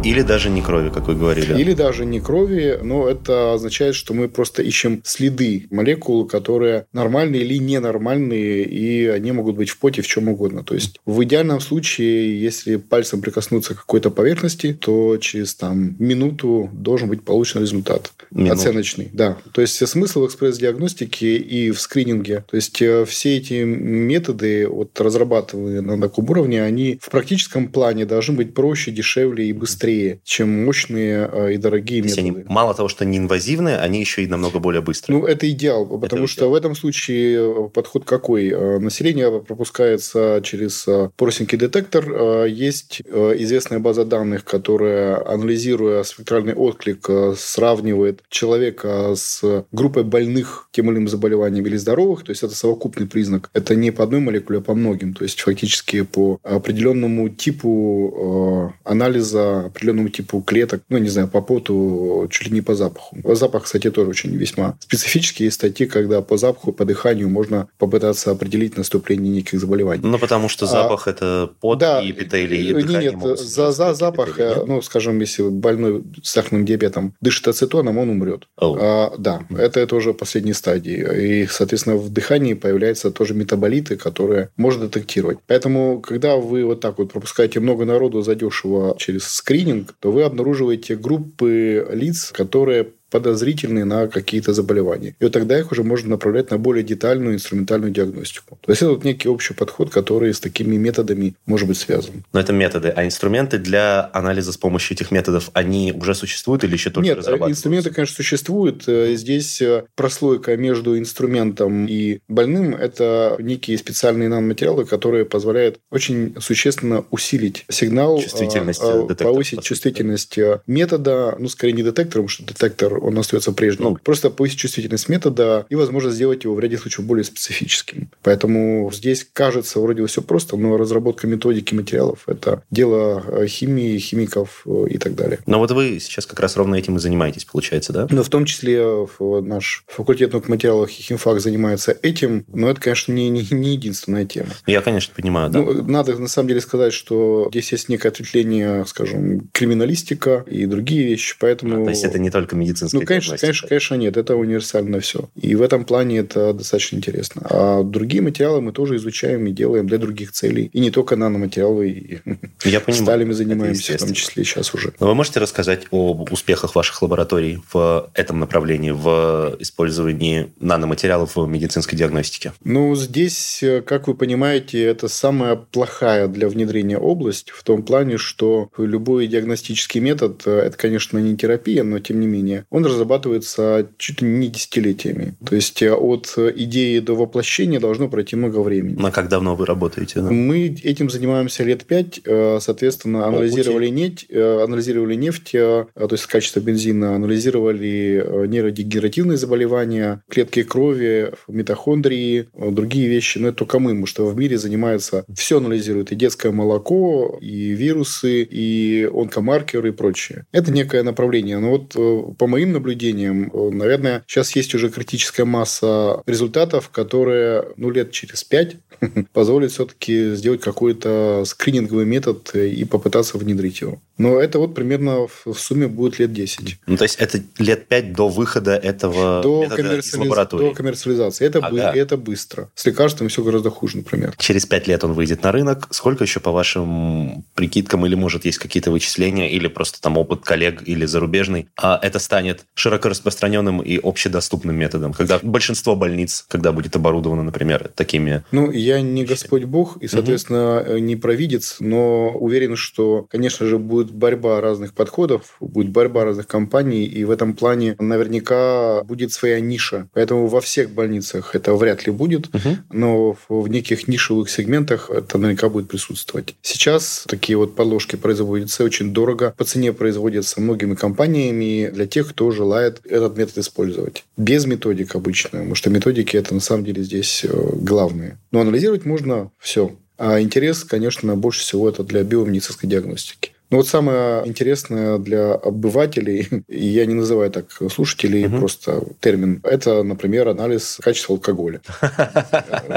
Или 0.04 0.22
даже 0.22 0.48
не 0.48 0.62
крови, 0.62 0.90
как 0.90 1.08
вы 1.08 1.16
говорили. 1.16 1.58
Или 1.60 1.74
даже 1.74 2.04
не 2.06 2.20
крови, 2.20 2.78
но 2.82 3.08
это 3.08 3.54
означает, 3.54 3.94
что 3.94 4.14
мы 4.14 4.28
просто 4.28 4.62
ищем 4.62 5.02
следы 5.04 5.66
молекул, 5.70 6.26
которые 6.26 6.86
нормальные 6.92 7.42
или 7.42 7.58
ненормальные, 7.58 8.64
и 8.64 9.06
они 9.06 9.32
могут 9.32 9.56
быть 9.56 9.70
в 9.70 9.78
поте 9.78 10.02
в 10.02 10.06
чем 10.06 10.28
угодно. 10.28 10.62
То 10.62 10.74
есть 10.74 11.00
в 11.04 11.22
идеальном 11.24 11.60
случае, 11.60 12.40
если 12.40 12.76
пальцем 12.76 13.20
прикоснуться 13.20 13.74
к 13.74 13.78
какой-то 13.78 14.10
поверхности, 14.10 14.72
то 14.72 15.16
через 15.18 15.54
там, 15.54 15.96
минуту 15.98 16.70
должен 16.72 17.08
быть 17.08 17.24
получен 17.24 17.60
результат. 17.60 18.12
Минут. 18.30 18.52
Оценочный, 18.52 19.08
да. 19.12 19.36
То 19.52 19.60
есть 19.60 19.86
смысл 19.86 20.22
в 20.22 20.26
экспресс-диагностике 20.26 21.36
и 21.36 21.70
в 21.70 21.80
скрининге. 21.80 22.44
То 22.48 22.56
есть 22.56 22.80
э, 22.82 23.04
все 23.04 23.36
эти 23.38 23.64
методы, 23.64 24.68
вот, 24.68 24.98
разрабатываемые 25.00 25.80
на 25.80 26.00
таком 26.00 26.30
уровне, 26.30 26.62
они 26.62 26.98
в 27.02 27.10
практическом 27.10 27.68
плане 27.68 28.06
должны 28.06 28.36
быть 28.36 28.54
проще, 28.54 28.90
дешевле 28.90 29.48
и 29.48 29.52
быстрее 29.52 29.97
быстрее, 29.98 30.20
чем 30.24 30.64
мощные 30.64 31.28
э, 31.32 31.54
и 31.54 31.56
дорогие 31.56 32.02
методы. 32.02 32.20
Они, 32.20 32.44
мало 32.46 32.74
того, 32.74 32.88
что 32.88 33.04
неинвазивные, 33.04 33.78
они 33.78 34.00
еще 34.00 34.22
и 34.22 34.26
намного 34.26 34.58
более 34.58 34.82
быстрые. 34.82 35.18
Ну, 35.18 35.26
это 35.26 35.48
идеал, 35.50 35.86
потому 35.86 36.24
это 36.24 36.26
что 36.26 36.40
идеал. 36.40 36.50
в 36.50 36.54
этом 36.54 36.74
случае 36.74 37.38
э, 37.38 37.68
подход 37.68 38.04
какой? 38.04 38.48
Э, 38.48 38.78
население 38.78 39.40
пропускается 39.40 40.40
через 40.44 40.86
поросенький 41.16 41.58
детектор. 41.58 42.46
Есть 42.46 43.02
известная 43.02 43.78
база 43.78 44.04
данных, 44.04 44.44
которая, 44.44 45.26
анализируя 45.26 46.02
спектральный 46.02 46.54
отклик, 46.54 47.08
сравнивает 47.36 48.22
человека 48.28 49.14
с 49.14 49.64
группой 49.72 50.04
больных 50.04 50.68
тем 50.72 50.90
или 50.90 50.96
иным 50.96 51.08
заболеванием 51.08 51.66
или 51.66 51.76
здоровых. 51.76 52.24
То 52.24 52.30
есть, 52.30 52.42
это 52.42 52.54
совокупный 52.54 53.06
признак. 53.06 53.50
Это 53.52 53.74
не 53.74 53.90
по 53.90 54.04
одной 54.04 54.20
молекуле, 54.20 54.58
а 54.58 54.62
по 54.62 54.74
многим. 54.74 55.14
То 55.14 55.24
есть, 55.24 55.40
фактически 55.40 56.02
по 56.02 56.38
определенному 56.42 57.28
типу 57.28 58.74
анализа 58.84 59.70
определенному 59.78 60.08
типу 60.08 60.40
клеток, 60.40 60.82
ну, 60.88 60.98
не 60.98 61.08
знаю, 61.08 61.28
по 61.28 61.40
поту, 61.40 62.26
чуть 62.30 62.48
ли 62.48 62.54
не 62.54 62.60
по 62.60 62.74
запаху. 62.74 63.16
Запах, 63.34 63.64
кстати, 63.64 63.90
тоже 63.90 64.10
очень 64.10 64.34
весьма 64.36 64.76
специфический. 64.80 65.44
Есть 65.44 65.56
статьи, 65.56 65.86
когда 65.86 66.20
по 66.20 66.36
запаху, 66.36 66.72
по 66.72 66.84
дыханию 66.84 67.28
можно 67.28 67.68
попытаться 67.78 68.32
определить 68.32 68.76
наступление 68.76 69.32
неких 69.32 69.60
заболеваний. 69.60 70.02
Ну, 70.04 70.18
потому 70.18 70.48
что 70.48 70.64
а, 70.64 70.68
запах 70.68 71.06
а,– 71.06 71.10
это 71.12 71.50
пот 71.60 71.78
да, 71.78 72.02
и 72.02 72.10
эпителий, 72.10 72.70
и 72.70 72.74
дыхание 72.74 73.12
Нет, 73.12 73.38
за, 73.38 73.70
за 73.72 73.94
запах, 73.94 74.30
эпителий, 74.30 74.66
ну, 74.66 74.82
скажем, 74.82 75.20
если 75.20 75.48
больной 75.48 76.02
с 76.22 76.30
сахарным 76.30 76.64
диабетом 76.64 77.14
дышит 77.20 77.46
ацетоном, 77.46 77.98
он 77.98 78.10
умрет. 78.10 78.48
Oh. 78.60 78.76
А, 78.80 79.14
да, 79.16 79.42
это, 79.56 79.80
это 79.80 79.94
уже 79.96 80.12
последней 80.12 80.54
стадии. 80.54 81.42
И, 81.42 81.46
соответственно, 81.46 81.96
в 81.96 82.10
дыхании 82.12 82.54
появляются 82.54 83.10
тоже 83.10 83.34
метаболиты, 83.34 83.96
которые 83.96 84.50
можно 84.56 84.86
детектировать. 84.86 85.38
Поэтому, 85.46 86.00
когда 86.00 86.36
вы 86.36 86.64
вот 86.64 86.80
так 86.80 86.98
вот 86.98 87.12
пропускаете 87.12 87.60
много 87.60 87.84
народу 87.84 88.22
задешево 88.22 88.96
через 88.98 89.24
скрининг, 89.68 89.94
то 90.00 90.10
вы 90.10 90.22
обнаруживаете 90.22 90.96
группы 90.96 91.86
лиц, 91.90 92.30
которые 92.32 92.92
подозрительные 93.10 93.84
на 93.84 94.08
какие-то 94.08 94.52
заболевания. 94.52 95.14
И 95.20 95.24
вот 95.24 95.32
тогда 95.32 95.58
их 95.58 95.72
уже 95.72 95.82
можно 95.82 96.10
направлять 96.10 96.50
на 96.50 96.58
более 96.58 96.84
детальную 96.84 97.34
инструментальную 97.34 97.92
диагностику. 97.92 98.58
То 98.60 98.72
есть 98.72 98.82
это 98.82 98.92
вот 98.92 99.04
некий 99.04 99.28
общий 99.28 99.54
подход, 99.54 99.90
который 99.90 100.32
с 100.32 100.40
такими 100.40 100.76
методами 100.76 101.34
может 101.46 101.68
быть 101.68 101.78
связан. 101.78 102.24
Но 102.32 102.40
это 102.40 102.52
методы. 102.52 102.88
А 102.88 103.04
инструменты 103.04 103.58
для 103.58 104.10
анализа 104.12 104.52
с 104.52 104.56
помощью 104.56 104.96
этих 104.96 105.10
методов, 105.10 105.50
они 105.52 105.92
уже 105.92 106.14
существуют 106.14 106.64
или 106.64 106.72
еще 106.72 106.90
только 106.90 107.08
Нет, 107.08 107.18
инструменты, 107.18 107.90
конечно, 107.90 108.14
существуют. 108.16 108.88
Э, 108.88 109.14
здесь 109.14 109.60
э, 109.60 109.84
прослойка 109.94 110.56
между 110.56 110.98
инструментом 110.98 111.86
и 111.86 112.20
больным– 112.28 112.74
это 112.74 113.36
некие 113.38 113.78
специальные 113.78 114.28
наноматериалы, 114.28 114.84
которые 114.84 115.24
позволяют 115.24 115.78
очень 115.90 116.34
существенно 116.40 117.04
усилить 117.10 117.64
сигнал, 117.68 118.20
чувствительность 118.20 118.82
э, 118.82 119.14
повысить 119.14 119.62
чувствительность 119.62 120.38
метода, 120.66 121.36
ну, 121.38 121.48
скорее 121.48 121.72
не 121.72 121.82
детектора, 121.82 122.22
потому 122.22 122.28
что 122.28 122.44
детектор, 122.44 122.97
он 122.98 123.18
остается 123.18 123.52
прежним. 123.52 123.84
Ну, 123.84 123.98
Просто 124.02 124.30
повысить 124.30 124.58
чувствительность 124.58 125.08
метода 125.08 125.66
и, 125.68 125.74
возможно, 125.74 126.10
сделать 126.10 126.44
его 126.44 126.54
в 126.54 126.60
ряде 126.60 126.78
случаев 126.78 127.06
более 127.06 127.24
специфическим. 127.24 128.10
Поэтому 128.22 128.90
здесь 128.92 129.26
кажется 129.32 129.80
вроде 129.80 130.04
все 130.06 130.22
просто, 130.22 130.56
но 130.56 130.76
разработка 130.76 131.26
методики 131.26 131.74
материалов– 131.74 132.24
это 132.26 132.62
дело 132.70 133.46
химии, 133.46 133.98
химиков 133.98 134.66
и 134.88 134.98
так 134.98 135.14
далее. 135.14 135.38
Но 135.46 135.58
вот 135.58 135.70
вы 135.70 135.98
сейчас 136.00 136.26
как 136.26 136.40
раз 136.40 136.56
ровно 136.56 136.76
этим 136.76 136.96
и 136.96 136.98
занимаетесь, 136.98 137.44
получается, 137.44 137.92
да? 137.92 138.06
Но 138.10 138.22
в 138.22 138.28
том 138.28 138.44
числе 138.44 139.06
наш 139.20 139.84
факультет 139.86 140.32
наук 140.32 140.48
материалов 140.48 140.90
и 140.90 141.02
химфак 141.02 141.40
занимается 141.40 141.96
этим, 142.02 142.44
но 142.52 142.70
это, 142.70 142.80
конечно, 142.80 143.12
не, 143.12 143.28
не, 143.28 143.46
не 143.50 143.72
единственная 143.72 144.24
тема. 144.24 144.50
Я, 144.66 144.80
конечно, 144.80 145.14
понимаю, 145.14 145.50
да. 145.50 145.60
Ну, 145.60 145.82
надо, 145.84 146.16
на 146.18 146.28
самом 146.28 146.48
деле, 146.48 146.60
сказать, 146.60 146.92
что 146.92 147.48
здесь 147.50 147.72
есть 147.72 147.88
некое 147.88 148.08
ответвление, 148.08 148.84
скажем, 148.86 149.48
криминалистика 149.52 150.44
и 150.46 150.66
другие 150.66 151.04
вещи, 151.04 151.36
поэтому... 151.38 151.82
А, 151.82 151.84
то 151.84 151.90
есть, 151.90 152.04
это 152.04 152.18
не 152.18 152.30
только 152.30 152.56
медицинская 152.94 153.00
Ну, 153.00 153.06
конечно, 153.06 153.36
конечно, 153.38 153.68
конечно, 153.68 153.94
нет, 153.94 154.16
это 154.16 154.36
универсально 154.36 155.00
все. 155.00 155.28
И 155.40 155.54
в 155.54 155.62
этом 155.62 155.84
плане 155.84 156.18
это 156.18 156.52
достаточно 156.52 156.96
интересно. 156.96 157.42
А 157.48 157.82
другие 157.82 158.22
материалы 158.22 158.60
мы 158.60 158.72
тоже 158.72 158.96
изучаем 158.96 159.46
и 159.46 159.52
делаем 159.52 159.86
для 159.86 159.98
других 159.98 160.32
целей. 160.32 160.70
И 160.72 160.80
не 160.80 160.90
только 160.90 161.16
наноматериалы, 161.16 161.88
и 161.88 162.18
Я 162.64 162.80
понимаю. 162.80 163.04
сталями 163.04 163.32
занимаемся, 163.32 163.96
в 163.96 164.00
том 164.00 164.12
числе 164.12 164.44
сейчас 164.44 164.74
уже. 164.74 164.92
Но 165.00 165.06
вы 165.06 165.14
можете 165.14 165.40
рассказать 165.40 165.86
об 165.90 166.32
успехах 166.32 166.74
ваших 166.74 167.02
лабораторий 167.02 167.60
в 167.72 168.10
этом 168.14 168.40
направлении, 168.40 168.90
в 168.90 169.56
использовании 169.60 170.50
наноматериалов 170.60 171.36
в 171.36 171.46
медицинской 171.46 171.98
диагностике? 171.98 172.52
Ну, 172.64 172.94
здесь, 172.96 173.62
как 173.86 174.08
вы 174.08 174.14
понимаете, 174.14 174.82
это 174.84 175.08
самая 175.08 175.56
плохая 175.56 176.28
для 176.28 176.48
внедрения 176.48 176.98
область 176.98 177.50
в 177.50 177.62
том 177.62 177.82
плане, 177.82 178.18
что 178.18 178.70
любой 178.78 179.26
диагностический 179.26 180.00
метод, 180.00 180.46
это, 180.46 180.76
конечно, 180.76 181.18
не 181.18 181.36
терапия, 181.36 181.84
но 181.84 181.98
тем 181.98 182.20
не 182.20 182.26
менее, 182.26 182.64
он 182.70 182.77
разрабатывается 182.84 183.88
чуть 183.98 184.22
ли 184.22 184.28
не 184.28 184.48
десятилетиями. 184.48 185.34
То 185.44 185.54
есть 185.54 185.82
от 185.82 186.34
идеи 186.36 186.98
до 187.00 187.14
воплощения 187.14 187.80
должно 187.80 188.08
пройти 188.08 188.36
много 188.36 188.60
времени. 188.60 189.00
На 189.00 189.10
как 189.10 189.28
давно 189.28 189.56
вы 189.56 189.66
работаете? 189.66 190.20
Да? 190.20 190.30
Мы 190.30 190.66
этим 190.66 191.10
занимаемся 191.10 191.64
лет 191.64 191.84
пять, 191.84 192.20
соответственно, 192.24 193.26
анализировали 193.26 193.88
нефть, 193.88 194.26
анализировали 194.30 195.14
нефть, 195.14 195.52
то 195.52 196.08
есть 196.10 196.26
качество 196.26 196.60
бензина, 196.60 197.14
анализировали 197.16 198.22
э, 198.24 198.46
нейродегенеративные 198.46 199.36
заболевания, 199.36 200.22
клетки 200.28 200.62
крови, 200.62 201.32
митохондрии, 201.48 202.48
э, 202.52 202.70
другие 202.70 203.08
вещи. 203.08 203.38
Но 203.38 203.48
это 203.48 203.58
только 203.58 203.78
мы, 203.78 203.90
потому 203.90 204.06
что 204.06 204.26
в 204.26 204.36
мире 204.36 204.58
занимается, 204.58 205.24
все 205.34 205.58
анализирует, 205.58 206.12
и 206.12 206.16
детское 206.16 206.52
молоко, 206.52 207.38
и 207.40 207.70
вирусы, 207.70 208.42
и 208.42 209.08
онкомаркеры 209.12 209.88
и 209.88 209.92
прочее. 209.92 210.46
Это 210.52 210.72
некое 210.72 211.02
направление. 211.02 211.58
Но 211.58 211.70
вот 211.70 211.96
э, 211.96 212.34
по 212.38 212.46
моим 212.46 212.67
наблюдениям, 212.72 213.50
наверное, 213.76 214.24
сейчас 214.26 214.54
есть 214.56 214.74
уже 214.74 214.90
критическая 214.90 215.44
масса 215.44 216.22
результатов, 216.26 216.88
которые 216.90 217.64
ну, 217.76 217.90
лет 217.90 218.10
через 218.12 218.44
пять 218.44 218.76
позволит 219.32 219.72
все-таки 219.72 220.34
сделать 220.34 220.60
какой-то 220.60 221.44
скрининговый 221.46 222.04
метод 222.04 222.54
и 222.54 222.84
попытаться 222.84 223.38
внедрить 223.38 223.80
его. 223.80 224.00
Но 224.18 224.40
это 224.40 224.58
вот 224.58 224.74
примерно 224.74 225.28
в 225.44 225.54
сумме 225.54 225.86
будет 225.86 226.18
лет 226.18 226.32
10. 226.32 226.80
Ну, 226.86 226.96
то 226.96 227.04
есть, 227.04 227.16
это 227.16 227.40
лет 227.58 227.86
5 227.86 228.12
до 228.12 228.28
выхода 228.28 228.74
этого 228.74 229.40
до 229.42 229.62
метода 229.62 229.98
из 229.98 230.12
лаборатории? 230.14 230.68
До 230.68 230.74
коммерциализации. 230.74 231.46
Это, 231.46 231.60
ага. 231.60 231.70
бы, 231.70 231.78
это 231.78 232.16
быстро. 232.16 232.68
С 232.74 232.84
лекарствами 232.84 233.28
все 233.28 233.44
гораздо 233.44 233.70
хуже, 233.70 233.98
например. 233.98 234.34
Через 234.38 234.66
5 234.66 234.88
лет 234.88 235.04
он 235.04 235.12
выйдет 235.12 235.44
на 235.44 235.52
рынок. 235.52 235.86
Сколько 235.90 236.24
еще, 236.24 236.40
по 236.40 236.50
вашим 236.50 237.44
прикидкам, 237.54 238.04
или, 238.06 238.16
может, 238.16 238.44
есть 238.44 238.58
какие-то 238.58 238.90
вычисления, 238.90 239.52
или 239.52 239.68
просто 239.68 240.00
там 240.00 240.18
опыт 240.18 240.40
коллег, 240.42 240.82
или 240.84 241.04
зарубежный, 241.06 241.68
а 241.76 241.98
это 242.02 242.18
станет 242.18 242.57
широко 242.74 243.08
распространенным 243.08 243.80
и 243.80 243.98
общедоступным 244.02 244.76
методом? 244.76 245.12
Когда 245.12 245.38
большинство 245.42 245.94
больниц, 245.94 246.44
когда 246.48 246.72
будет 246.72 246.96
оборудовано, 246.96 247.42
например, 247.42 247.90
такими... 247.94 248.42
Ну, 248.52 248.70
я 248.70 249.00
не 249.00 249.24
Господь 249.24 249.64
Бог, 249.64 249.98
и, 249.98 250.08
соответственно, 250.08 250.80
угу. 250.80 250.98
не 250.98 251.16
провидец, 251.16 251.76
но 251.80 252.30
уверен, 252.30 252.76
что, 252.76 253.26
конечно 253.30 253.66
же, 253.66 253.78
будет 253.78 253.98
будет 253.98 254.12
борьба 254.12 254.60
разных 254.60 254.92
подходов, 254.92 255.56
будет 255.60 255.90
борьба 255.90 256.24
разных 256.24 256.46
компаний, 256.46 257.04
и 257.04 257.24
в 257.24 257.30
этом 257.30 257.54
плане 257.54 257.96
наверняка 257.98 259.02
будет 259.04 259.32
своя 259.32 259.60
ниша. 259.60 260.08
Поэтому 260.12 260.46
во 260.46 260.60
всех 260.60 260.90
больницах 260.90 261.54
это 261.54 261.74
вряд 261.74 262.06
ли 262.06 262.12
будет, 262.12 262.54
угу. 262.54 262.76
но 262.90 263.36
в 263.48 263.68
неких 263.68 264.08
нишевых 264.08 264.50
сегментах 264.50 265.10
это 265.10 265.38
наверняка 265.38 265.68
будет 265.68 265.88
присутствовать. 265.88 266.54
Сейчас 266.62 267.24
такие 267.26 267.56
вот 267.56 267.74
подложки 267.74 268.16
производятся 268.16 268.84
очень 268.84 269.12
дорого, 269.12 269.54
по 269.56 269.64
цене 269.64 269.92
производятся 269.92 270.60
многими 270.60 270.94
компаниями 270.94 271.90
для 271.92 272.06
тех, 272.06 272.28
кто 272.28 272.47
желает 272.50 273.00
этот 273.04 273.36
метод 273.36 273.58
использовать. 273.58 274.24
Без 274.36 274.66
методик 274.66 275.14
обычно, 275.14 275.50
потому 275.50 275.74
что 275.74 275.90
методики 275.90 276.36
это 276.36 276.54
на 276.54 276.60
самом 276.60 276.84
деле 276.84 277.02
здесь 277.02 277.44
э, 277.44 277.48
главные. 277.76 278.38
Но 278.50 278.60
анализировать 278.60 279.04
можно 279.04 279.50
все. 279.58 279.92
А 280.16 280.40
интерес, 280.40 280.82
конечно, 280.84 281.36
больше 281.36 281.60
всего 281.60 281.88
это 281.88 282.02
для 282.02 282.24
биомедицинской 282.24 282.88
диагностики. 282.88 283.52
Ну 283.70 283.78
вот 283.78 283.86
самое 283.86 284.46
интересное 284.46 285.18
для 285.18 285.52
обывателей, 285.52 286.48
я 286.68 287.06
не 287.06 287.14
называю 287.14 287.50
так 287.50 287.66
слушателей, 287.92 288.46
угу. 288.46 288.58
просто 288.58 289.02
термин, 289.20 289.60
это, 289.62 290.02
например, 290.02 290.48
анализ 290.48 290.98
качества 291.02 291.34
алкоголя. 291.34 291.80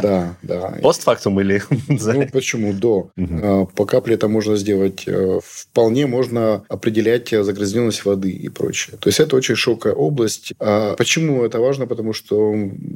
Да, 0.02 0.36
да. 0.42 0.78
Постфактум 0.82 1.40
или... 1.42 1.62
Ну, 1.88 2.28
почему? 2.32 2.74
До. 2.74 3.12
А, 3.18 3.66
по 3.66 3.86
капле 3.86 4.16
это 4.16 4.28
можно 4.28 4.56
сделать. 4.56 5.04
Э, 5.06 5.40
вполне 5.44 6.08
можно 6.08 6.64
определять 6.68 7.30
загрязненность 7.30 8.06
воды 8.06 8.32
и 8.32 8.50
прочее. 8.50 8.98
То 9.00 9.10
есть, 9.10 9.20
это 9.20 9.36
очень 9.36 9.56
широкая 9.56 9.94
область. 9.94 10.54
А 10.60 10.96
почему 10.96 11.44
это 11.44 11.60
важно? 11.60 11.88
Потому 11.88 12.14
что 12.14 12.56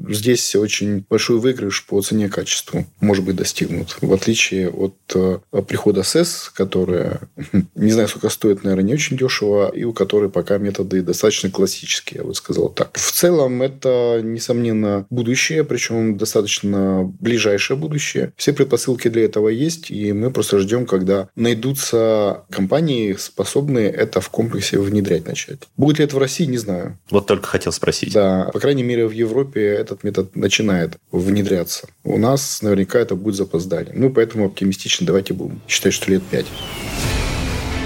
здесь 0.10 0.56
очень 0.56 1.06
большой 1.10 1.40
выигрыш 1.40 1.86
по 1.86 2.02
цене 2.02 2.30
качеству 2.30 2.86
может 3.00 3.24
быть 3.24 3.36
достигнут. 3.36 3.98
В 4.02 4.14
отличие 4.14 4.70
от 4.70 4.96
э, 5.14 5.40
прихода 5.68 6.04
СЭС, 6.04 6.52
которая 6.54 7.20
не 7.76 7.92
знаю, 7.92 8.08
сколько 8.08 8.30
стоит, 8.30 8.64
наверное, 8.64 8.86
не 8.86 8.94
очень 8.94 9.18
дешево, 9.18 9.70
и 9.70 9.84
у 9.84 9.94
которой 9.94 10.30
пока 10.30 10.58
методы 10.58 11.02
достаточно 11.02 11.50
классические, 11.50 12.22
я 12.22 12.28
бы 12.28 12.36
сказал 12.36 12.70
так. 12.70 12.98
В 12.98 13.12
целом, 13.12 13.62
это, 13.62 14.22
несомненно, 14.24 15.06
будущее, 15.10 15.64
причем 15.64 16.18
достаточно 16.18 17.04
ближайшее 17.20 17.78
будущее. 17.78 18.34
Все 18.36 18.54
предпосылки 18.54 19.08
для 19.08 19.26
этого 19.26 19.50
есть, 19.50 19.92
и 19.92 20.14
мы 20.14 20.32
просто 20.32 20.60
ждем, 20.60 20.86
когда 20.86 21.30
найдутся 21.36 22.44
компании, 22.50 23.14
способные 23.14 23.90
это 23.90 24.22
в 24.22 24.30
комплексе 24.30 24.80
внедрять 24.80 25.28
начать. 25.28 25.60
Будет 25.78 26.00
ли 26.00 26.06
это 26.06 26.16
в 26.16 26.20
России, 26.20 26.46
не 26.46 26.58
знаю. 26.58 26.98
Вот 27.10 27.28
только 27.28 27.48
хотел 27.48 27.72
спросить. 27.72 28.14
Да, 28.14 28.50
по 28.54 28.60
крайней 28.60 28.84
мере, 28.84 29.08
в 29.08 29.12
Европе 29.12 29.62
этот 29.66 30.04
метод 30.04 30.36
начинает 30.36 30.98
внедряться. 31.12 31.88
У 32.04 32.18
нас 32.18 32.62
наверняка 32.62 33.00
это 33.00 33.16
будет 33.16 33.36
запозданием. 33.36 33.96
Ну, 34.00 34.10
поэтому 34.10 34.46
оптимистично 34.46 35.06
давайте 35.06 35.34
будем 35.34 35.62
считать, 35.68 35.94
что 35.94 36.12
лет 36.12 36.24
пять. 36.24 36.48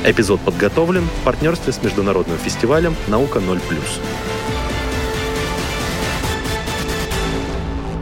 Эпизод 0.05 0.39
подготовлен 0.39 1.03
в 1.03 1.25
партнерстве 1.25 1.73
с 1.73 1.83
международным 1.83 2.37
фестивалем 2.37 2.95
«Наука 3.07 3.39
0+.» 3.39 3.59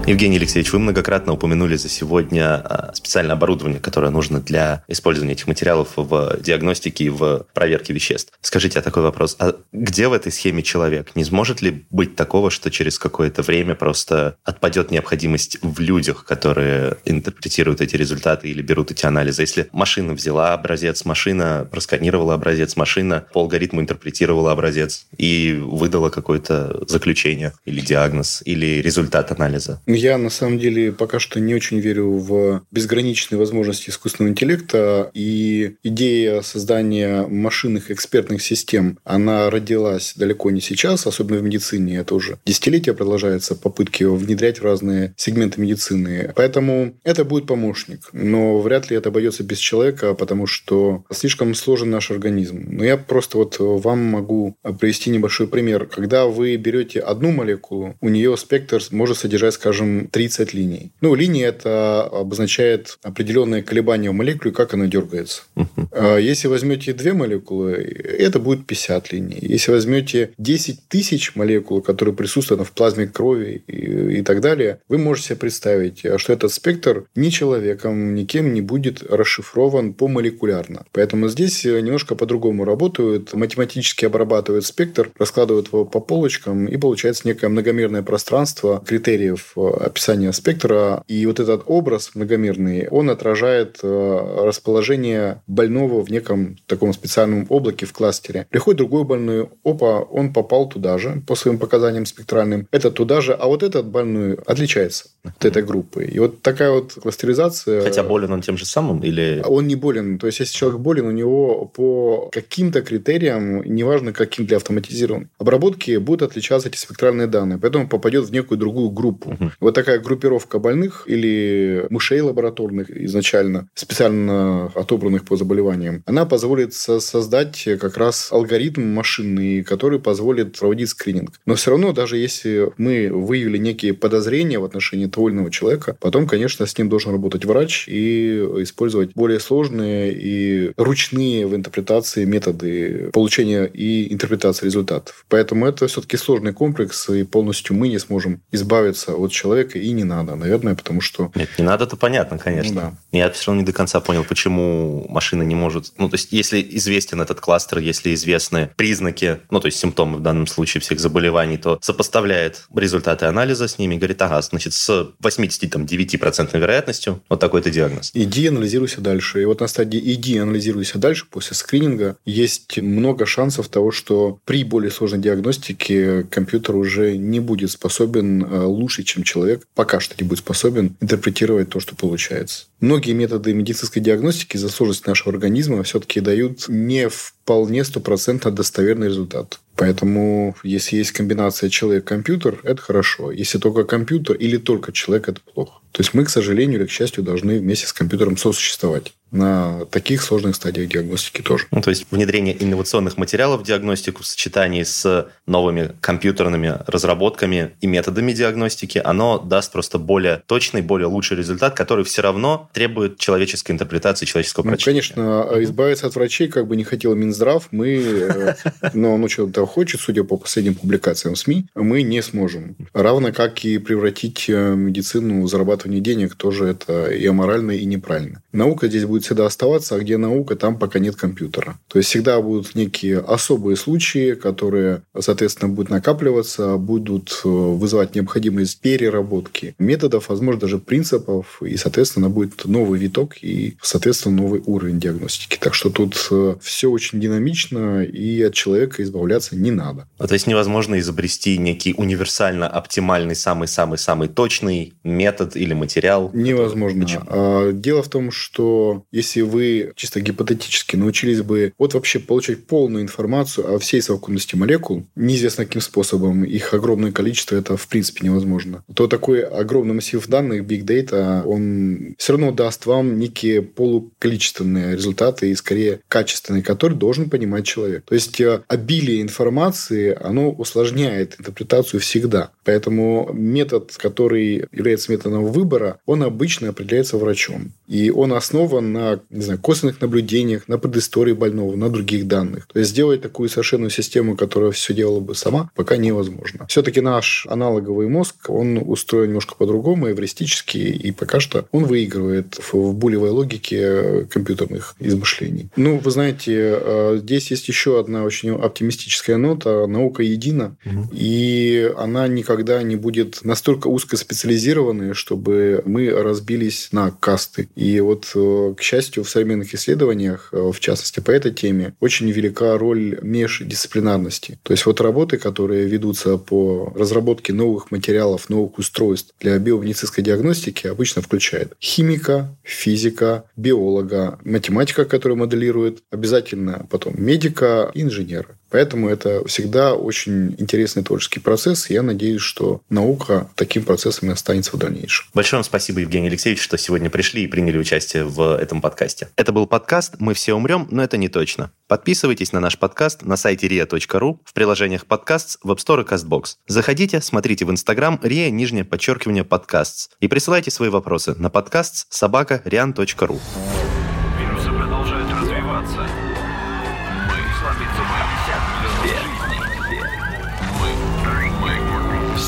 Евгений 0.08 0.38
Алексеевич, 0.38 0.72
вы 0.72 0.80
многократно 0.80 1.34
упомянули 1.34 1.76
за 1.76 1.90
сегодня 1.90 2.62
а, 2.64 2.94
специальное 2.94 3.36
оборудование, 3.36 3.82
которое 3.82 4.10
нужно 4.10 4.40
для 4.40 4.86
использования 4.88 5.34
этих 5.34 5.48
материалов 5.48 5.90
в 5.98 6.38
диагностике 6.40 7.04
и 7.04 7.10
в 7.10 7.46
проверке 7.54 7.92
веществ. 7.92 8.32
Скажите, 8.40 8.80
а 8.80 8.82
такой 8.82 9.04
вопрос, 9.04 9.36
а 9.38 9.58
где 9.74 10.08
в 10.08 10.14
этой 10.14 10.32
схеме 10.32 10.64
человек? 10.64 11.12
Не 11.16 11.26
сможет 11.26 11.62
ли 11.62 11.86
быть 11.90 12.16
такого, 12.16 12.52
что 12.52 12.72
через 12.72 12.98
какое-то 12.98 13.42
время 13.42 13.76
просто 13.76 14.38
отпадет 14.46 14.92
необходимость 14.92 15.58
в 15.62 15.82
людях, 15.82 16.24
которые 16.24 16.96
интерпретируют 17.04 17.82
эти 17.82 17.98
результаты 17.98 18.48
или 18.48 18.62
берут 18.62 18.92
эти 18.92 19.06
анализы? 19.06 19.42
Если 19.42 19.68
машина 19.74 20.14
взяла 20.14 20.54
образец, 20.54 21.04
машина 21.04 21.68
просканировала 21.70 22.34
образец, 22.36 22.78
машина 22.78 23.26
по 23.34 23.42
алгоритму 23.42 23.82
интерпретировала 23.82 24.54
образец 24.54 25.06
и 25.18 25.60
выдала 25.62 26.10
какое-то 26.10 26.86
заключение 26.88 27.52
или 27.66 27.82
диагноз, 27.82 28.42
или 28.46 28.82
результат 28.82 29.34
анализа 29.34 29.82
Я, 29.98 30.20
на 30.20 30.30
самом 30.30 30.60
деле, 30.60 30.92
пока 30.92 31.20
что 31.20 31.39
не 31.39 31.56
очень 31.56 31.80
верю 31.80 32.12
в 32.12 32.62
безграничные 32.70 33.39
возможности 33.39 33.89
искусственного 33.89 34.32
интеллекта. 34.32 35.10
И 35.16 35.77
идея 35.82 36.42
создания 36.42 37.25
машинных 37.27 37.89
экспертных 37.89 38.44
систем, 38.44 39.00
она 39.04 39.50
родилась 39.50 40.13
далеко 40.16 40.51
не 40.51 40.62
сейчас, 40.62 41.08
особенно 41.08 41.39
в 41.39 41.44
медицине. 41.44 41.98
Это 41.98 42.13
уже 42.13 42.38
десятилетия 42.46 42.94
продолжается 42.94 43.56
попытки 43.56 44.04
внедрять 44.04 44.60
в 44.60 44.63
разные 44.63 45.16
сегменты 45.18 45.60
медицины. 45.60 46.32
Поэтому 46.36 46.94
это 47.04 47.25
будет 47.25 47.48
помощник. 47.48 48.10
Но 48.13 48.60
вряд 48.60 48.92
ли 48.92 48.98
это 48.98 49.10
обойдется 49.10 49.44
без 49.44 49.58
человека, 49.58 50.13
потому 50.13 50.46
что 50.46 51.06
слишком 51.12 51.56
сложен 51.56 51.89
наш 51.89 52.12
организм. 52.12 52.68
Но 52.70 52.86
я 52.86 52.98
просто 52.98 53.39
вот 53.39 53.56
вам 53.58 54.04
могу 54.04 54.56
привести 54.80 55.10
небольшой 55.10 55.48
пример. 55.48 55.88
Когда 55.88 56.27
вы 56.27 56.56
берете 56.58 57.00
одну 57.00 57.32
молекулу, 57.32 57.96
у 58.00 58.10
нее 58.10 58.38
спектр 58.38 58.80
может 58.92 59.18
содержать, 59.18 59.56
скажем, 59.56 59.87
30 60.12 60.53
линий. 60.53 60.91
Ну, 61.01 61.15
линия 61.15 61.48
это 61.48 62.03
обозначает 62.03 62.98
определенное 63.03 63.62
колебание 63.62 64.12
в 64.12 64.13
молекуле, 64.13 64.51
как 64.51 64.74
она 64.74 64.88
дергается. 64.88 65.44
Uh-huh. 65.56 65.87
Если 66.20 66.48
возьмете 66.48 66.94
две 66.94 67.13
молекулы, 67.13 67.74
это 67.74 68.39
будет 68.39 68.66
50 68.66 69.12
линий. 69.12 69.39
Если 69.42 69.72
возьмете 69.72 70.32
10 70.38 70.88
тысяч 70.88 71.36
молекул, 71.36 71.82
которые 71.82 72.16
присутствуют 72.16 72.68
в 72.68 72.72
плазме 72.72 73.08
крови 73.08 73.63
и, 73.68 74.20
и 74.20 74.22
так 74.22 74.42
далее, 74.42 74.80
вы 74.88 74.98
можете 74.98 75.30
себе 75.30 75.38
представить, 75.38 76.04
что 76.18 76.34
этот 76.34 76.51
спектр 76.51 77.06
ни 77.16 77.30
человеком, 77.30 78.16
никем 78.16 78.54
не 78.54 78.62
будет 78.62 79.04
расшифрован 79.04 79.94
помолекулярно. 79.94 80.86
Поэтому 80.92 81.27
здесь 81.30 81.63
немножко 81.66 82.16
по-другому 82.16 82.66
работают. 82.66 83.34
Математически 83.34 84.06
обрабатывают 84.06 84.66
спектр, 84.66 85.12
раскладывают 85.18 85.68
его 85.68 85.86
по 85.86 86.00
полочкам, 86.00 86.68
и 86.68 86.77
получается 86.77 87.27
некое 87.27 87.50
многомерное 87.50 88.04
пространство 88.04 88.84
критериев 88.86 89.58
описания 89.58 90.32
спектра. 90.34 91.04
И 91.08 91.25
вот 91.25 91.39
этот 91.39 91.63
образ 91.66 92.12
многомерный, 92.16 92.88
он 92.89 93.10
отражает 93.10 93.80
э, 93.84 94.44
расположение 94.44 95.42
больного 95.48 95.87
в 95.88 96.12
неком 96.12 96.58
таком 96.65 96.94
специальном 96.94 97.46
облаке 97.50 97.86
в 97.86 97.94
кластере. 97.94 98.48
Приходит 98.50 98.77
другой 98.77 99.03
больной, 99.03 99.50
опа, 99.63 100.01
он 100.01 100.34
попал 100.34 100.70
туда 100.70 100.98
же 100.98 101.22
по 101.27 101.36
своим 101.36 101.58
показаниям 101.58 102.06
спектральным. 102.06 102.67
Это 102.72 102.91
туда 102.91 103.22
же, 103.22 103.34
а 103.34 103.48
вот 103.48 103.63
этот 103.63 103.88
больной 103.88 104.36
отличается 104.46 105.06
от 105.24 105.46
этой 105.46 105.63
группы. 105.63 106.06
И 106.06 106.20
вот 106.20 106.41
такая 106.41 106.72
вот 106.72 106.94
кластеризация... 106.94 107.82
Хотя 107.82 108.03
болен 108.03 108.32
он 108.32 108.41
тем 108.41 108.58
же 108.58 108.65
самым 108.65 109.00
или... 109.03 109.41
Он 109.46 109.67
не 109.67 109.75
болен. 109.75 110.20
То 110.20 110.27
есть, 110.27 110.39
если 110.39 110.56
человек 110.56 110.79
болен, 110.79 111.06
у 111.06 111.12
него 111.12 111.65
по 111.65 112.29
каким-то 112.32 112.82
критериям, 112.82 113.63
неважно 113.63 114.13
каким 114.13 114.46
для 114.46 114.58
автоматизированной 114.58 115.27
обработки, 115.38 115.98
будут 115.98 116.29
отличаться 116.29 116.70
эти 116.70 116.77
спектральные 116.77 117.27
данные. 117.27 117.58
Поэтому 117.58 117.88
попадет 117.88 118.25
в 118.25 118.32
некую 118.32 118.58
другую 118.58 118.89
группу. 118.89 119.32
Угу. 119.32 119.51
Вот 119.60 119.75
такая 119.75 120.00
группировка 120.00 120.60
больных 120.60 121.03
или 121.08 121.86
мышей 121.89 122.22
лабораторных 122.22 122.89
изначально, 122.89 123.67
специально 123.74 124.65
отобранных 124.75 125.25
по 125.25 125.36
заболеваниям, 125.78 126.04
она 126.06 126.26
позволит 126.26 126.74
создать 126.74 127.68
как 127.80 127.98
раз 127.98 128.30
алгоритм 128.32 128.82
машинный, 128.94 129.64
который 129.64 130.00
позволит 130.00 130.58
проводить 130.58 130.90
скрининг. 130.90 131.32
Но 131.46 131.56
все 131.56 131.72
равно, 131.72 131.94
даже 131.94 132.18
если 132.18 132.72
мы 132.78 133.10
выявили 133.12 133.58
некие 133.58 133.94
подозрения 133.94 134.60
в 134.60 134.66
отношении 134.66 135.06
того 135.08 135.30
или 135.30 135.36
иного 135.36 135.52
человека, 135.52 135.98
потом, 136.00 136.28
конечно, 136.28 136.66
с 136.66 136.78
ним 136.78 136.90
должен 136.90 137.12
работать 137.12 137.46
врач 137.46 137.88
и 137.88 138.40
использовать 138.60 139.12
более 139.14 139.40
сложные 139.40 140.14
и 140.14 140.72
ручные 140.78 141.48
в 141.48 141.56
интерпретации 141.56 142.26
методы 142.26 143.10
получения 143.14 143.66
и 143.66 144.14
интерпретации 144.14 144.66
результатов. 144.66 145.26
Поэтому 145.30 145.68
это 145.68 145.88
все-таки 145.88 146.18
сложный 146.18 146.54
комплекс, 146.54 147.10
и 147.10 147.24
полностью 147.24 147.76
мы 147.76 147.88
не 147.90 148.00
сможем 148.00 148.42
избавиться 148.52 149.16
от 149.16 149.32
человека, 149.32 149.80
и 149.80 149.92
не 149.92 150.04
надо, 150.04 150.36
наверное, 150.36 150.76
потому 150.76 151.02
что... 151.02 151.32
Нет, 151.36 151.50
не 151.58 151.64
надо, 151.64 151.86
это 151.86 151.96
понятно, 151.96 152.38
конечно. 152.38 152.74
Ну, 152.74 152.82
да. 152.82 153.18
Я 153.18 153.30
все 153.30 153.48
равно 153.48 153.62
не 153.62 153.66
до 153.66 153.74
конца 153.74 154.00
понял, 154.00 154.24
почему 154.24 155.06
машина 155.10 155.44
не 155.44 155.56
может... 155.56 155.67
Ну, 155.98 156.10
то 156.10 156.16
есть, 156.16 156.32
если 156.32 156.66
известен 156.72 157.22
этот 157.22 157.40
кластер, 157.40 157.80
если 157.80 158.14
известны 158.14 158.70
признаки, 158.76 159.40
ну, 159.50 159.60
то 159.60 159.68
есть, 159.68 159.80
симптомы 159.80 160.18
в 160.18 160.22
данном 160.22 160.48
случае 160.48 160.82
всех 160.82 161.00
заболеваний, 161.00 161.58
то 161.58 161.80
сопоставляет 161.82 162.68
результаты 162.76 163.26
анализа 163.26 163.68
с 163.68 163.78
ними 163.78 163.96
и 163.96 163.98
говорит, 163.98 164.22
ага, 164.22 164.42
значит, 164.42 164.74
с 164.74 165.12
89% 165.22 166.58
вероятностью 166.58 167.22
вот 167.30 167.40
такой-то 167.40 167.70
диагноз. 167.70 168.12
Иди 168.14 168.48
анализируйся 168.48 169.02
дальше. 169.02 169.42
И 169.42 169.46
вот 169.46 169.62
на 169.62 169.68
стадии 169.68 170.00
иди 170.14 170.38
анализируйся 170.38 170.98
дальше 170.98 171.26
после 171.30 171.56
скрининга 171.56 172.18
есть 172.26 172.80
много 172.80 173.26
шансов 173.26 173.68
того, 173.70 173.92
что 173.92 174.40
при 174.46 174.64
более 174.64 174.92
сложной 174.92 175.20
диагностике 175.20 176.24
компьютер 176.24 176.76
уже 176.76 177.18
не 177.18 177.40
будет 177.40 177.72
способен 177.72 178.44
э, 178.44 178.64
лучше, 178.64 179.04
чем 179.04 179.24
человек, 179.24 179.64
пока 179.76 180.00
что 180.00 180.16
не 180.20 180.28
будет 180.28 180.40
способен 180.40 180.96
интерпретировать 181.02 181.70
то, 181.70 181.80
что 181.80 181.96
получается. 181.96 182.66
Многие 182.80 183.14
методы 183.14 183.54
медицинской 183.54 184.02
диагностики 184.02 184.58
за 184.58 184.70
сложность 184.70 185.08
нашего 185.08 185.34
организма 185.34 185.47
все-таки 185.84 186.20
дают 186.22 186.66
не 186.70 187.10
вполне 187.48 187.86
стопроцентно 187.86 188.52
достоверный 188.52 189.08
результат. 189.08 189.62
Поэтому, 189.78 190.58
если 190.64 190.98
есть 190.98 191.12
комбинация 191.12 191.70
человек-компьютер, 191.70 192.60
это 192.64 192.82
хорошо. 192.82 193.32
Если 193.32 193.58
только 193.58 193.86
компьютер 193.86 194.36
или 194.36 194.58
только 194.58 194.92
человек, 194.92 195.30
это 195.30 195.40
плохо. 195.54 195.80
То 195.94 196.02
есть 196.02 196.14
мы, 196.14 196.26
к 196.26 196.30
сожалению 196.30 196.80
или 196.80 196.88
к 196.88 196.92
счастью, 196.92 197.24
должны 197.24 197.60
вместе 197.60 197.88
с 197.88 197.94
компьютером 197.94 198.36
сосуществовать 198.38 199.14
на 199.32 199.86
таких 199.86 200.22
сложных 200.22 200.56
стадиях 200.56 200.90
диагностики 200.90 201.42
тоже. 201.42 201.66
Ну, 201.72 201.82
то 201.82 201.90
есть 201.90 202.06
внедрение 202.12 202.56
инновационных 202.64 203.18
материалов 203.18 203.62
в 203.62 203.64
диагностику 203.66 204.24
в 204.24 204.28
сочетании 204.28 204.84
с 204.84 205.28
новыми 205.46 205.92
компьютерными 206.00 206.80
разработками 206.88 207.72
и 207.82 207.88
методами 207.88 208.32
диагностики, 208.32 209.02
оно 209.04 209.38
даст 209.38 209.72
просто 209.74 209.98
более 209.98 210.44
точный, 210.46 210.82
более 210.82 211.08
лучший 211.08 211.36
результат, 211.36 211.76
который 211.76 212.06
все 212.06 212.22
равно 212.22 212.70
требует 212.74 213.18
человеческой 213.18 213.74
интерпретации, 213.74 214.26
человеческого 214.26 214.64
ну, 214.64 214.72
прочтения. 214.72 215.02
Конечно, 215.02 215.64
избавиться 215.64 216.08
от 216.08 216.16
врачей, 216.16 216.48
как 216.48 216.68
бы 216.68 216.76
не 216.76 216.86
хотел 216.86 217.14
Минздрав, 217.14 217.37
мы, 217.71 217.95
э, 217.95 218.56
но 218.93 219.17
ну, 219.17 219.28
что-то 219.30 219.65
хочет, 219.65 220.02
судя 220.02 220.23
по 220.23 220.38
последним 220.38 220.76
публикациям 220.76 221.36
СМИ, 221.36 221.67
мы 221.76 222.02
не 222.02 222.21
сможем. 222.21 222.76
Равно 222.93 223.32
как 223.32 223.63
и 223.65 223.78
превратить 223.78 224.45
э, 224.50 224.76
медицину 224.76 225.43
в 225.43 225.47
зарабатывание 225.47 226.02
денег, 226.02 226.36
тоже 226.36 226.65
это 226.65 227.08
и 227.08 227.26
аморально, 227.26 227.71
и 227.71 227.86
неправильно. 227.86 228.41
Наука 228.52 228.88
здесь 228.88 229.06
будет 229.06 229.23
всегда 229.23 229.45
оставаться, 229.45 229.95
а 229.95 230.00
где 230.00 230.17
наука, 230.17 230.56
там 230.56 230.78
пока 230.78 231.00
нет 231.00 231.15
компьютера. 231.15 231.78
То 231.88 232.00
есть 232.00 232.10
всегда 232.10 232.41
будут 232.41 232.76
некие 232.76 233.19
особые 233.19 233.78
случаи, 233.78 234.34
которые, 234.34 235.02
соответственно, 235.19 235.71
будут 235.73 235.91
накапливаться, 235.91 236.78
будут 236.78 237.41
э, 237.43 237.47
вызывать 237.47 238.15
необходимость 238.15 238.80
переработки 238.82 239.76
методов, 239.80 240.30
возможно, 240.30 240.62
даже 240.62 240.80
принципов, 240.80 241.62
и, 241.62 241.78
соответственно, 241.78 242.30
будет 242.30 242.65
новый 242.65 243.00
виток 243.00 243.36
и, 243.41 243.78
соответственно, 243.82 244.38
новый 244.38 244.62
уровень 244.65 245.00
диагностики. 245.00 245.58
Так 245.60 245.73
что 245.73 245.89
тут 245.89 246.15
все 246.62 246.89
очень 246.89 247.19
динамично, 247.28 248.04
и 248.04 248.42
от 248.42 248.54
человека 248.54 249.04
избавляться 249.04 249.56
не 249.56 249.72
надо. 249.72 250.08
А 250.18 250.28
то 250.28 250.34
есть 250.34 250.48
невозможно 250.48 251.00
изобрести 251.00 251.58
некий 251.58 251.94
универсально 251.98 252.68
оптимальный, 252.68 253.36
самый-самый-самый 253.36 254.28
точный 254.28 254.94
метод 255.04 255.56
или 255.56 255.74
материал? 255.74 256.32
Невозможно. 256.34 257.04
Почему? 257.04 257.24
А, 257.28 257.72
дело 257.72 258.04
в 258.04 258.10
том, 258.10 258.32
что 258.32 259.04
если 259.12 259.42
вы 259.42 259.94
чисто 259.96 260.22
гипотетически 260.22 260.96
научились 260.96 261.42
бы 261.42 261.74
вот 261.78 261.94
вообще 261.94 262.20
получать 262.20 262.66
полную 262.66 263.04
информацию 263.04 263.76
о 263.76 263.80
всей 263.80 264.02
совокупности 264.02 264.56
молекул, 264.56 265.06
неизвестно 265.16 265.66
каким 265.66 265.82
способом, 265.82 266.44
их 266.44 266.74
огромное 266.74 267.12
количество, 267.12 267.56
это 267.56 267.78
в 267.78 267.88
принципе 267.88 268.26
невозможно, 268.26 268.84
то 268.94 269.08
такой 269.08 269.42
огромный 269.42 269.94
массив 269.94 270.26
данных, 270.28 270.63
big 270.63 270.84
data, 270.84 271.44
он 271.44 272.16
все 272.18 272.34
равно 272.34 272.52
даст 272.52 272.86
вам 272.86 273.20
некие 273.20 273.62
полуколичественные 273.62 274.96
результаты 274.96 275.52
и 275.52 275.56
скорее 275.56 276.02
качественные, 276.08 276.63
которые 276.63 276.98
должен 276.98 277.16
понимать 277.25 277.65
человек. 277.65 278.03
То 278.06 278.15
есть 278.15 278.39
э, 278.41 278.62
обилие 278.67 279.21
информации, 279.21 280.17
оно 280.19 280.51
усложняет 280.51 281.36
интерпретацию 281.39 281.99
всегда. 281.99 282.51
Поэтому 282.63 283.30
метод, 283.34 283.93
который 283.97 284.65
является 284.71 285.12
методом 285.12 285.45
выбора, 285.45 285.99
он 286.06 286.23
обычно 286.23 286.69
определяется 286.69 287.17
врачом. 287.17 287.71
И 287.88 288.10
он 288.10 288.34
основан 288.34 288.91
на 288.93 289.19
не 289.30 289.41
знаю, 289.41 289.60
косвенных 289.60 290.01
наблюдениях, 290.01 290.67
на 290.67 290.77
предыстории 290.77 291.34
больного, 291.34 291.75
на 291.75 291.89
других 291.89 292.27
данных. 292.27 292.67
То 292.67 292.80
есть 292.80 292.91
сделать 292.91 293.21
такую 293.21 293.49
совершенную 293.49 293.89
систему, 293.89 294.36
которая 294.36 294.71
все 294.71 294.93
делала 294.93 295.19
бы 295.19 295.36
сама, 295.36 295.69
пока 295.75 295.97
невозможно. 295.97 296.65
Все-таки 296.67 297.01
наш 297.01 297.45
аналоговый 297.49 298.08
мозг, 298.08 298.49
он 298.49 298.82
устроен 298.86 299.30
немножко 299.30 299.56
по-другому, 299.56 300.10
эвристически, 300.10 300.77
и 300.77 301.12
пока 301.12 301.39
что 301.39 301.65
он 301.71 301.86
выигрывает 301.86 302.60
в 302.71 302.93
булевой 302.93 303.30
логике 303.30 304.25
компьютерных 304.30 304.95
измышлений. 304.99 305.69
Ну, 305.75 305.97
вы 305.97 306.12
знаете, 306.12 306.77
А, 306.80 306.97
здесь 307.18 307.52
есть 307.52 307.68
еще 307.68 308.00
одна 308.00 308.24
очень 308.24 308.52
оптимистическая 308.52 309.38
нота. 309.38 309.88
Наука 309.88 310.24
едина, 310.24 310.76
угу. 310.86 311.10
и 311.12 311.92
она 311.98 312.28
никогда 312.28 312.82
не 312.84 312.96
будет 312.96 313.40
настолько 313.44 313.88
узкоспециализированной, 313.88 315.14
чтобы 315.14 315.82
мы 315.86 316.10
разбились 316.10 316.90
на 316.92 317.12
касты. 317.12 317.70
И 317.76 318.00
вот, 318.00 318.32
э, 318.36 318.74
к 318.78 318.82
счастью, 318.82 319.24
в 319.24 319.30
современных 319.30 319.74
исследованиях, 319.74 320.50
э, 320.52 320.72
в 320.74 320.80
частности 320.80 321.20
по 321.20 321.32
этой 321.32 321.52
теме, 321.52 321.94
очень 322.00 322.30
велика 322.30 322.78
роль 322.78 323.20
междисциплинарности. 323.22 324.60
То 324.64 324.74
есть 324.74 324.86
вот 324.86 325.02
работы, 325.02 325.38
которые 325.38 325.88
ведутся 325.88 326.38
по 326.38 326.94
разработке 326.96 327.54
новых 327.54 327.92
материалов, 327.92 328.50
новых 328.50 328.78
устройств 328.78 329.34
для 329.40 329.58
биомедицинской 329.60 330.24
диагностики, 330.24 330.88
обычно 330.88 331.22
включают 331.22 331.74
химика, 331.82 332.56
физика, 332.64 333.44
биолога, 333.56 334.40
математика, 334.44 335.06
которая 335.06 335.38
моделирует, 335.38 336.04
обязательно 336.12 336.87
потом 336.88 337.13
медика, 337.17 337.91
инженера. 337.93 338.58
Поэтому 338.69 339.10
это 339.10 339.47
всегда 339.47 339.93
очень 339.93 340.56
интересный 340.58 341.04
творческий 341.04 341.39
процесс. 341.39 341.89
И 341.89 341.93
я 341.93 342.04
надеюсь, 342.04 342.41
что 342.41 342.82
наука 342.89 343.50
таким 343.56 343.84
процессом 343.84 344.30
и 344.30 344.34
останется 344.34 344.76
в 344.76 344.80
дальнейшем. 344.80 345.28
Большое 345.34 345.60
вам 345.60 345.63
спасибо, 345.63 346.02
Евгений 346.02 346.28
Алексеевич, 346.28 346.62
что 346.62 346.78
сегодня 346.78 347.10
пришли 347.10 347.43
и 347.43 347.47
приняли 347.47 347.78
участие 347.78 348.26
в 348.26 348.58
этом 348.58 348.82
подкасте. 348.82 349.30
Это 349.36 349.52
был 349.52 349.67
подкаст 349.67 350.15
«Мы 350.19 350.34
все 350.34 350.54
умрем, 350.54 350.88
но 350.91 351.04
это 351.04 351.17
не 351.17 351.30
точно». 351.30 351.71
Подписывайтесь 351.88 352.52
на 352.52 352.60
наш 352.60 352.78
подкаст 352.78 353.21
на 353.23 353.38
сайте 353.38 353.67
ria.ru, 353.67 354.39
в 354.43 354.54
приложениях 354.54 355.06
подкаст, 355.06 355.60
в 355.63 355.71
App 355.71 355.78
Store 355.78 356.02
и 356.02 356.06
CastBox. 356.06 356.56
Заходите, 356.67 357.21
смотрите 357.21 357.63
в 357.63 357.71
Instagram 357.71 358.19
ria, 358.21 358.50
нижнее 358.50 358.84
подчеркивание 358.84 359.45
подкаст 359.45 360.12
и 360.19 360.28
присылайте 360.28 360.71
свои 360.71 360.89
вопросы 360.89 361.36
на 361.36 361.50
подкаст 361.50 362.08
собака 362.10 362.62
rian.ru. 362.65 364.07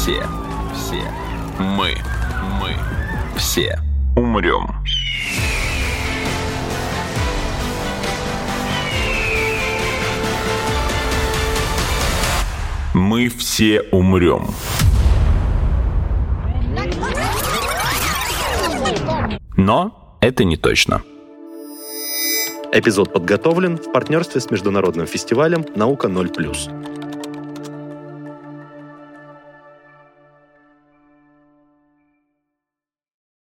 все, 0.10 0.24
все, 0.74 1.12
мы, 1.60 1.94
мы, 2.60 2.76
все 3.38 3.80
умрем. 4.16 4.68
Мы 12.96 13.30
все 13.30 13.82
умрем. 13.92 14.48
Но 19.58 20.18
это 20.22 20.44
не 20.44 20.58
точно. 20.58 21.04
Эпизод 22.72 23.14
подготовлен 23.14 23.78
в 23.78 23.92
партнерстве 23.92 24.42
с 24.42 24.50
международным 24.50 25.06
фестивалем 25.06 25.66
«Наука 25.76 26.08
0+.» 26.08 26.89